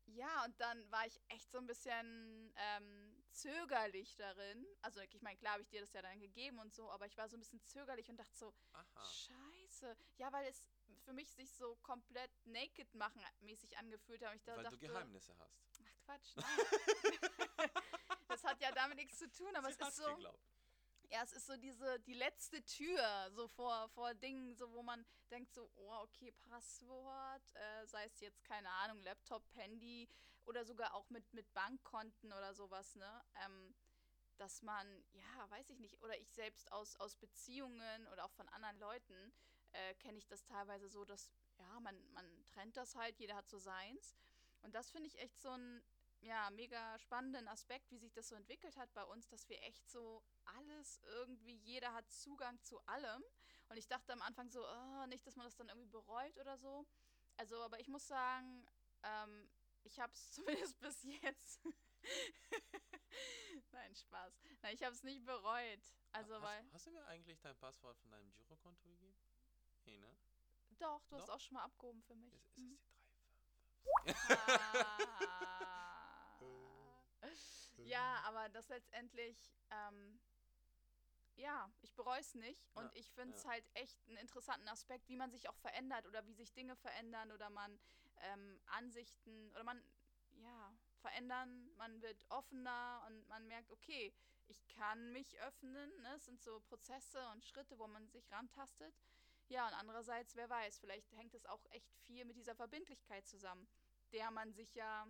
ja, 0.07 0.45
und 0.45 0.61
dann 0.61 0.91
war 0.91 1.07
ich 1.07 1.21
echt 1.29 1.51
so 1.51 1.59
ein 1.59 1.67
bisschen 1.67 2.53
ähm, 2.57 3.10
zögerlich 3.33 4.17
darin. 4.17 4.67
Also 4.83 5.01
ich 5.01 5.23
meine, 5.23 5.37
klar 5.37 5.55
habe 5.55 5.63
ich 5.63 5.69
dir 5.69 5.81
das 5.81 5.93
ja 5.93 6.03
dann 6.03 6.21
gegeben 6.21 6.59
und 6.59 6.75
so, 6.75 6.91
aber 6.91 7.07
ich 7.07 7.17
war 7.17 7.29
so 7.29 7.37
ein 7.37 7.41
bisschen 7.41 7.65
zögerlich 7.65 8.09
und 8.09 8.17
dachte 8.17 8.37
so, 8.37 8.53
Aha. 8.73 9.05
scheiße. 9.05 9.97
Ja, 10.19 10.33
weil 10.33 10.47
es 10.49 10.67
für 11.05 11.13
mich 11.13 11.31
sich 11.33 11.53
so 11.53 11.77
komplett 11.77 12.31
naked 12.45 12.95
machen 12.95 13.23
mäßig 13.41 13.77
angefühlt 13.79 14.23
hat. 14.23 14.31
Und 14.31 14.37
ich 14.37 14.45
da 14.45 14.57
Weil 14.57 14.65
dachte, 14.65 14.79
du 14.79 14.87
Geheimnisse 14.87 15.37
hast. 15.39 15.59
Ach 15.85 16.05
Quatsch, 16.05 16.37
nein. 16.37 16.47
das 18.29 18.45
hat 18.45 18.61
ja 18.61 18.73
damit 18.73 18.97
nichts 18.99 19.19
zu 19.19 19.31
tun, 19.31 19.55
aber 19.55 19.73
Sie 19.73 19.81
es 19.81 19.89
ist 19.89 19.97
so, 19.97 20.15
geglaubt. 20.15 20.39
Ja, 21.11 21.23
es 21.23 21.33
ist 21.33 21.47
so 21.47 21.57
diese, 21.57 21.99
die 22.01 22.15
letzte 22.15 22.65
Tür, 22.65 23.31
so 23.33 23.49
vor, 23.49 23.89
vor 23.91 24.15
Dingen, 24.15 24.55
so 24.55 24.71
wo 24.73 24.83
man 24.83 25.05
denkt 25.31 25.53
so, 25.53 25.69
oh, 25.77 25.95
okay, 26.03 26.33
Passwort, 26.49 27.43
äh, 27.55 27.87
sei 27.87 28.05
es 28.05 28.21
jetzt, 28.21 28.45
keine 28.45 28.71
Ahnung, 28.71 29.03
Laptop, 29.03 29.43
Handy 29.55 30.09
oder 30.45 30.65
sogar 30.65 30.95
auch 30.95 31.11
mit, 31.11 31.33
mit 31.35 31.53
Bankkonten 31.53 32.33
oder 32.33 32.55
sowas, 32.55 32.95
ne? 32.95 33.25
Ähm, 33.45 33.75
dass 34.39 34.63
man, 34.63 35.05
ja, 35.13 35.51
weiß 35.51 35.69
ich 35.69 35.81
nicht, 35.81 36.01
oder 36.03 36.19
ich 36.19 36.31
selbst 36.31 36.73
aus, 36.73 36.97
aus 36.97 37.15
Beziehungen 37.17 38.07
oder 38.09 38.25
auch 38.25 38.33
von 38.33 38.49
anderen 38.49 38.79
Leuten 38.79 39.33
äh, 39.73 39.95
kenne 39.97 40.17
ich 40.17 40.27
das 40.27 40.45
teilweise 40.45 40.89
so, 40.89 41.05
dass, 41.05 41.31
ja, 41.59 41.81
man, 41.81 41.95
man 42.13 42.25
trennt 42.47 42.77
das 42.77 42.95
halt, 42.95 43.19
jeder 43.19 43.37
hat 43.37 43.49
so 43.51 43.59
seins. 43.59 44.15
Und 44.63 44.75
das 44.75 44.91
finde 44.91 45.09
ich 45.09 45.19
echt 45.19 45.41
so 45.41 45.51
ein, 45.51 45.83
ja, 46.21 46.51
mega 46.51 46.99
spannenden 46.99 47.49
Aspekt, 47.49 47.91
wie 47.91 47.99
sich 47.99 48.13
das 48.13 48.29
so 48.29 48.35
entwickelt 48.35 48.77
hat 48.77 48.93
bei 48.95 49.05
uns, 49.05 49.29
dass 49.29 49.49
wir 49.49 49.61
echt 49.63 49.89
so 49.89 50.23
alles 50.45 51.01
irgendwie, 51.05 51.57
jeder 51.57 51.93
hat 51.95 52.11
Zugang 52.11 52.61
zu 52.63 52.81
allem. 52.87 53.23
Und 53.69 53.77
ich 53.77 53.87
dachte 53.89 54.13
am 54.13 54.23
Anfang 54.23 54.49
so, 54.51 54.67
oh, 54.67 55.07
nicht, 55.07 55.27
dass 55.27 55.37
man 55.37 55.47
das 55.47 55.57
dann 55.57 55.69
irgendwie 55.69 55.89
bereut 55.89 56.37
oder 56.39 56.59
so. 56.59 56.87
Also, 57.37 57.63
aber 57.63 57.79
ich 57.81 57.89
muss 57.89 58.07
sagen, 58.07 58.67
ähm, 59.03 59.49
ich 59.85 59.99
habe 60.01 60.13
es 60.13 60.33
zumindest 60.33 60.79
bis 60.81 61.03
jetzt. 61.23 61.61
Nein, 63.73 63.95
Spaß. 63.95 64.35
Nein, 64.63 64.75
ich 64.75 64.83
habe 64.83 64.95
es 64.95 65.03
nicht 65.03 65.25
bereut. 65.25 65.81
Also, 66.13 66.35
hast, 66.35 66.43
weil. 66.43 66.65
hast 66.73 66.87
du 66.87 66.91
mir 66.91 67.05
eigentlich 67.07 67.41
dein 67.41 67.57
Passwort 67.57 67.99
von 67.99 68.11
deinem 68.11 68.33
Girokonto 68.35 68.89
gegeben? 68.89 69.19
Nee, 69.85 69.99
ne? 69.99 70.17
Doch, 70.79 71.05
du 71.07 71.17
hast 71.17 71.29
Doch? 71.29 71.35
auch 71.35 71.41
schon 71.41 71.55
mal 71.55 71.65
abgehoben 71.65 72.03
für 72.03 72.15
mich. 72.15 72.33
Ist, 72.35 72.47
ist 72.49 72.59
Mhm. 72.59 72.79
es 72.79 72.87
die 72.87 74.15
3, 74.15 74.27
5? 74.27 74.59
Ah. 74.59 74.99
ja, 77.85 78.23
aber 78.27 78.49
das 78.51 78.69
letztendlich, 78.69 79.37
ähm, 79.71 80.21
ja, 81.37 81.71
ich 81.83 81.95
bereue 81.95 82.21
es 82.21 82.35
nicht. 82.35 82.69
Und 82.75 82.85
Ja, 82.85 82.91
ich 82.95 83.11
finde 83.13 83.37
es 83.37 83.45
ja. 83.45 83.51
halt 83.51 83.65
echt 83.75 83.99
einen 84.09 84.17
interessanten 84.19 84.69
Aspekt, 84.69 85.09
wie 85.09 85.17
man 85.17 85.31
sich 85.31 85.49
auch 85.49 85.57
verändert 85.57 86.07
oder 86.07 86.25
wie 86.27 86.35
sich 86.35 86.53
Dinge 86.53 86.77
verändern 86.77 87.33
oder 87.33 87.51
man 87.51 87.79
ähm, 88.23 88.61
Ansichten 88.67 89.51
oder 89.53 89.65
man, 89.65 89.83
ja, 90.43 90.73
verändern, 91.01 91.71
man 91.77 92.03
wird 92.03 92.25
offener 92.31 93.03
und 93.07 93.27
man 93.29 93.47
merkt, 93.49 93.71
okay, 93.71 94.13
ich 94.49 94.67
kann 94.69 95.13
mich 95.13 95.39
öffnen. 95.41 95.91
Ne? 96.03 96.15
Es 96.17 96.25
sind 96.27 96.43
so 96.43 96.61
Prozesse 96.61 97.27
und 97.33 97.45
Schritte, 97.45 97.79
wo 97.79 97.87
man 97.87 98.09
sich 98.09 98.31
rantastet. 98.31 98.95
Ja, 99.49 99.67
und 99.67 99.75
andererseits, 99.75 100.37
wer 100.37 100.49
weiß, 100.49 100.79
vielleicht 100.79 101.11
hängt 101.13 101.35
es 101.35 101.47
auch 101.47 101.65
echt 101.71 101.91
viel 102.07 102.25
mit 102.25 102.37
dieser 102.37 102.55
Verbindlichkeit 102.55 103.27
zusammen, 103.27 103.67
der 104.13 104.31
man 104.31 104.53
sich 104.53 104.75
ja 104.75 105.07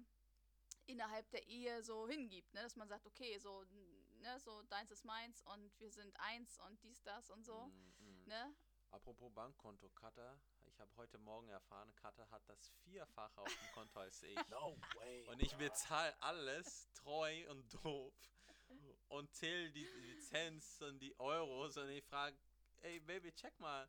innerhalb 0.87 1.31
der 1.31 1.47
Ehe 1.47 1.83
so 1.83 2.09
hingibt, 2.09 2.53
ne? 2.55 2.63
dass 2.63 2.77
man 2.77 2.89
sagt, 2.89 3.07
okay, 3.07 3.39
so, 3.39 3.65
ne, 4.21 4.41
so 4.41 4.63
deins 4.63 4.91
ist 4.91 5.05
meins 5.05 5.43
und 5.43 5.79
wir 5.79 5.91
sind 5.91 6.15
eins 6.21 6.59
und 6.59 6.83
dies, 6.83 7.03
das 7.03 7.31
und 7.31 7.45
so, 7.45 7.67
Mm, 7.67 8.05
mm. 8.05 8.29
ne? 8.29 8.55
Apropos 8.91 9.33
Bankkonto, 9.33 9.89
Cutter. 9.91 10.41
Ich 10.67 10.79
habe 10.81 10.91
heute 10.97 11.19
Morgen 11.19 11.49
erfahren, 11.49 11.95
Cutter 11.95 12.29
hat 12.31 12.43
das 12.49 12.71
Vierfache 12.83 13.41
auf 13.41 13.49
dem 13.49 13.73
Konto 13.73 14.01
als 14.01 14.23
ich. 14.23 14.35
No 14.51 14.77
way. 14.97 15.29
Und 15.29 15.41
ich 15.43 15.55
bezahle 15.57 16.15
alles 16.21 16.91
treu 16.95 17.49
und 17.51 17.85
doof 17.85 18.13
und 19.09 19.33
zähle 19.33 19.71
die 19.71 19.85
Lizenz 19.85 20.81
und 20.81 20.99
die 21.01 21.19
Euros 21.21 21.77
und 21.77 21.89
ich 21.91 22.05
frage, 22.05 22.37
ey 22.81 22.99
Baby, 23.01 23.33
check 23.33 23.59
mal. 23.61 23.89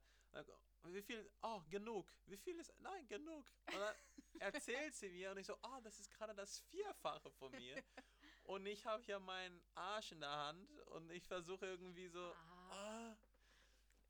Wie 0.83 1.01
viel? 1.01 1.29
Oh, 1.41 1.61
genug. 1.69 2.07
Wie 2.25 2.37
viel 2.37 2.59
ist? 2.59 2.73
Nein, 2.79 3.07
genug. 3.07 3.45
Und 3.67 3.79
dann 3.79 3.95
erzählt 4.39 4.95
sie 4.95 5.09
mir 5.09 5.31
und 5.31 5.37
ich 5.37 5.45
so, 5.47 5.55
oh, 5.63 5.79
das 5.83 5.99
ist 5.99 6.09
gerade 6.11 6.33
das 6.35 6.59
Vierfache 6.71 7.29
von 7.31 7.51
mir. 7.51 7.83
Und 8.43 8.65
ich 8.65 8.85
habe 8.85 9.01
hier 9.03 9.19
meinen 9.19 9.61
Arsch 9.75 10.11
in 10.11 10.19
der 10.19 10.31
Hand 10.31 10.69
und 10.87 11.11
ich 11.11 11.23
versuche 11.27 11.65
irgendwie 11.67 12.07
so, 12.09 12.33
Ah. 12.71 13.11
ah, 13.11 13.15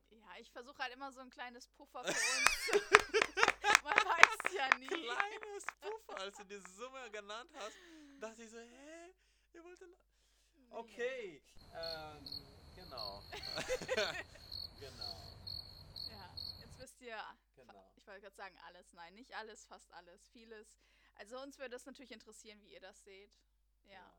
Ja, 0.10 0.38
ich 0.39 0.49
versuche 0.51 0.77
halt 0.79 0.93
immer 0.93 1.12
so 1.12 1.19
ein 1.19 1.29
kleines 1.29 1.67
Puffer 1.67 2.03
für 2.03 2.10
uns. 2.10 2.84
man 3.84 3.93
weiß 3.95 4.53
ja 4.53 4.77
nie. 4.77 4.88
kleines 4.88 5.65
Puffer, 5.81 6.19
als 6.21 6.38
du 6.38 6.43
diese 6.45 6.69
Summe 6.71 7.12
genannt 7.12 7.51
hast, 7.55 7.75
dachte 8.19 8.43
ich 8.43 8.49
so, 8.49 8.57
hä? 8.60 9.13
Ihr 9.53 9.63
wollt 9.63 9.81
denn... 9.81 9.93
Okay, 10.69 11.41
ähm, 11.75 12.25
genau. 12.75 13.21
genau, 14.79 15.34
Ja, 16.10 16.34
jetzt 16.60 16.79
wisst 16.79 17.01
ihr, 17.01 17.21
genau. 17.55 17.91
Ich 18.02 18.08
wollte 18.08 18.22
gerade 18.22 18.36
sagen, 18.36 18.58
alles. 18.66 18.94
Nein, 18.94 19.14
nicht 19.14 19.34
alles, 19.36 19.66
fast 19.66 19.92
alles. 19.94 20.28
Vieles. 20.30 20.80
Also 21.16 21.40
uns 21.40 21.60
würde 21.60 21.76
es 21.76 21.86
natürlich 21.86 22.12
interessieren, 22.12 22.60
wie 22.64 22.74
ihr 22.74 22.80
das 22.80 23.04
seht. 23.04 23.32
Ja, 23.86 23.92
ja. 23.94 24.14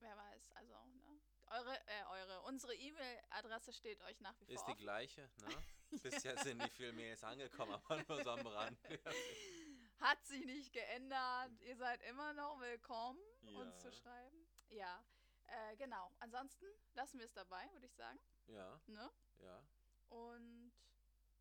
wer 0.00 0.16
weiß. 0.16 0.50
Also, 0.52 0.74
ne? 0.86 1.20
Eure, 1.50 1.74
äh, 1.86 2.04
eure, 2.10 2.42
unsere 2.42 2.74
E-Mail-Adresse 2.74 3.72
steht 3.72 4.02
euch 4.02 4.20
nach 4.20 4.38
wie 4.40 4.44
vor 4.44 4.54
Ist 4.54 4.66
die 4.66 4.72
offen. 4.72 4.82
gleiche, 4.82 5.30
ne? 5.36 5.64
Bisher 6.02 6.36
sind 6.44 6.58
nicht 6.58 6.74
viele 6.74 6.92
Mails 6.92 7.24
angekommen, 7.24 7.72
aber 7.72 7.96
nur 8.04 8.22
so 8.22 8.30
am 8.30 8.46
Rand. 8.46 8.78
Hat 10.00 10.24
sich 10.26 10.44
nicht 10.44 10.72
geändert. 10.74 11.50
Ihr 11.62 11.76
seid 11.76 12.02
immer 12.02 12.34
noch 12.34 12.60
willkommen, 12.60 13.18
uns 13.56 13.78
zu 13.80 13.88
Ja. 13.88 13.92
schreiben. 13.94 14.46
Ja, 14.68 15.02
äh, 15.46 15.76
genau. 15.76 16.12
Ansonsten 16.18 16.66
lassen 16.92 17.18
wir 17.18 17.24
es 17.24 17.32
dabei, 17.32 17.66
würde 17.72 17.86
ich 17.86 17.94
sagen. 17.94 18.20
Ja, 18.48 18.78
Ne? 18.86 19.10
ja. 19.38 19.62
Und 20.10 20.72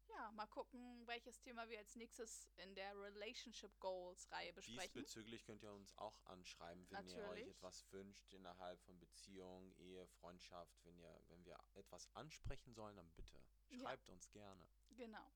ja, 0.10 0.32
mal 0.32 0.48
gucken, 0.48 1.06
welches 1.08 1.40
Thema 1.42 1.68
wir 1.70 1.80
als 1.80 1.96
nächstes 1.96 2.48
in 2.58 2.74
der 2.76 2.96
Relationship 3.00 3.78
Goals 3.80 4.32
Reihe 4.32 4.54
besprechen. 4.54 4.82
Diesbezüglich 4.94 5.44
könnt 5.46 5.64
ihr 5.64 5.72
uns 5.74 5.96
auch 5.98 6.20
anschreiben, 6.26 6.86
wenn 6.90 7.08
ihr 7.08 7.18
euch 7.18 7.24
Natürlich. 7.24 7.48
etwas 7.50 7.92
wünscht 7.92 8.34
innerhalb 8.34 8.82
von 8.84 9.00
Beziehung, 9.00 9.72
Ehe, 9.78 10.06
Freundschaft. 10.08 10.74
Wenn, 10.84 10.98
ihr, 11.00 11.22
wenn 11.28 11.44
wir 11.46 11.58
etwas 11.76 12.10
ansprechen 12.16 12.74
sollen, 12.74 12.96
dann 12.96 13.10
bitte 13.16 13.40
Ja. 13.70 13.80
schreibt 13.80 14.10
uns 14.10 14.30
gerne. 14.32 14.68
Genau. 14.92 15.32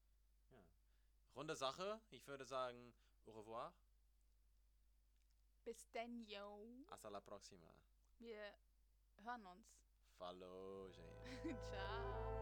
Runde 1.36 1.56
Sache. 1.56 2.02
Ich 2.10 2.28
würde 2.28 2.46
sagen, 2.46 2.94
au 3.28 3.32
revoir. 3.32 3.74
Bis 5.64 5.90
denn, 5.92 6.24
yo. 6.26 6.68
Hasta 6.90 7.10
la 7.10 7.22
próxima. 7.22 7.72
Wir 8.20 8.54
hören 9.24 9.46
uns. 9.46 9.66
Falou, 10.18 10.90
gente. 10.92 11.58
Ciao. 11.70 12.42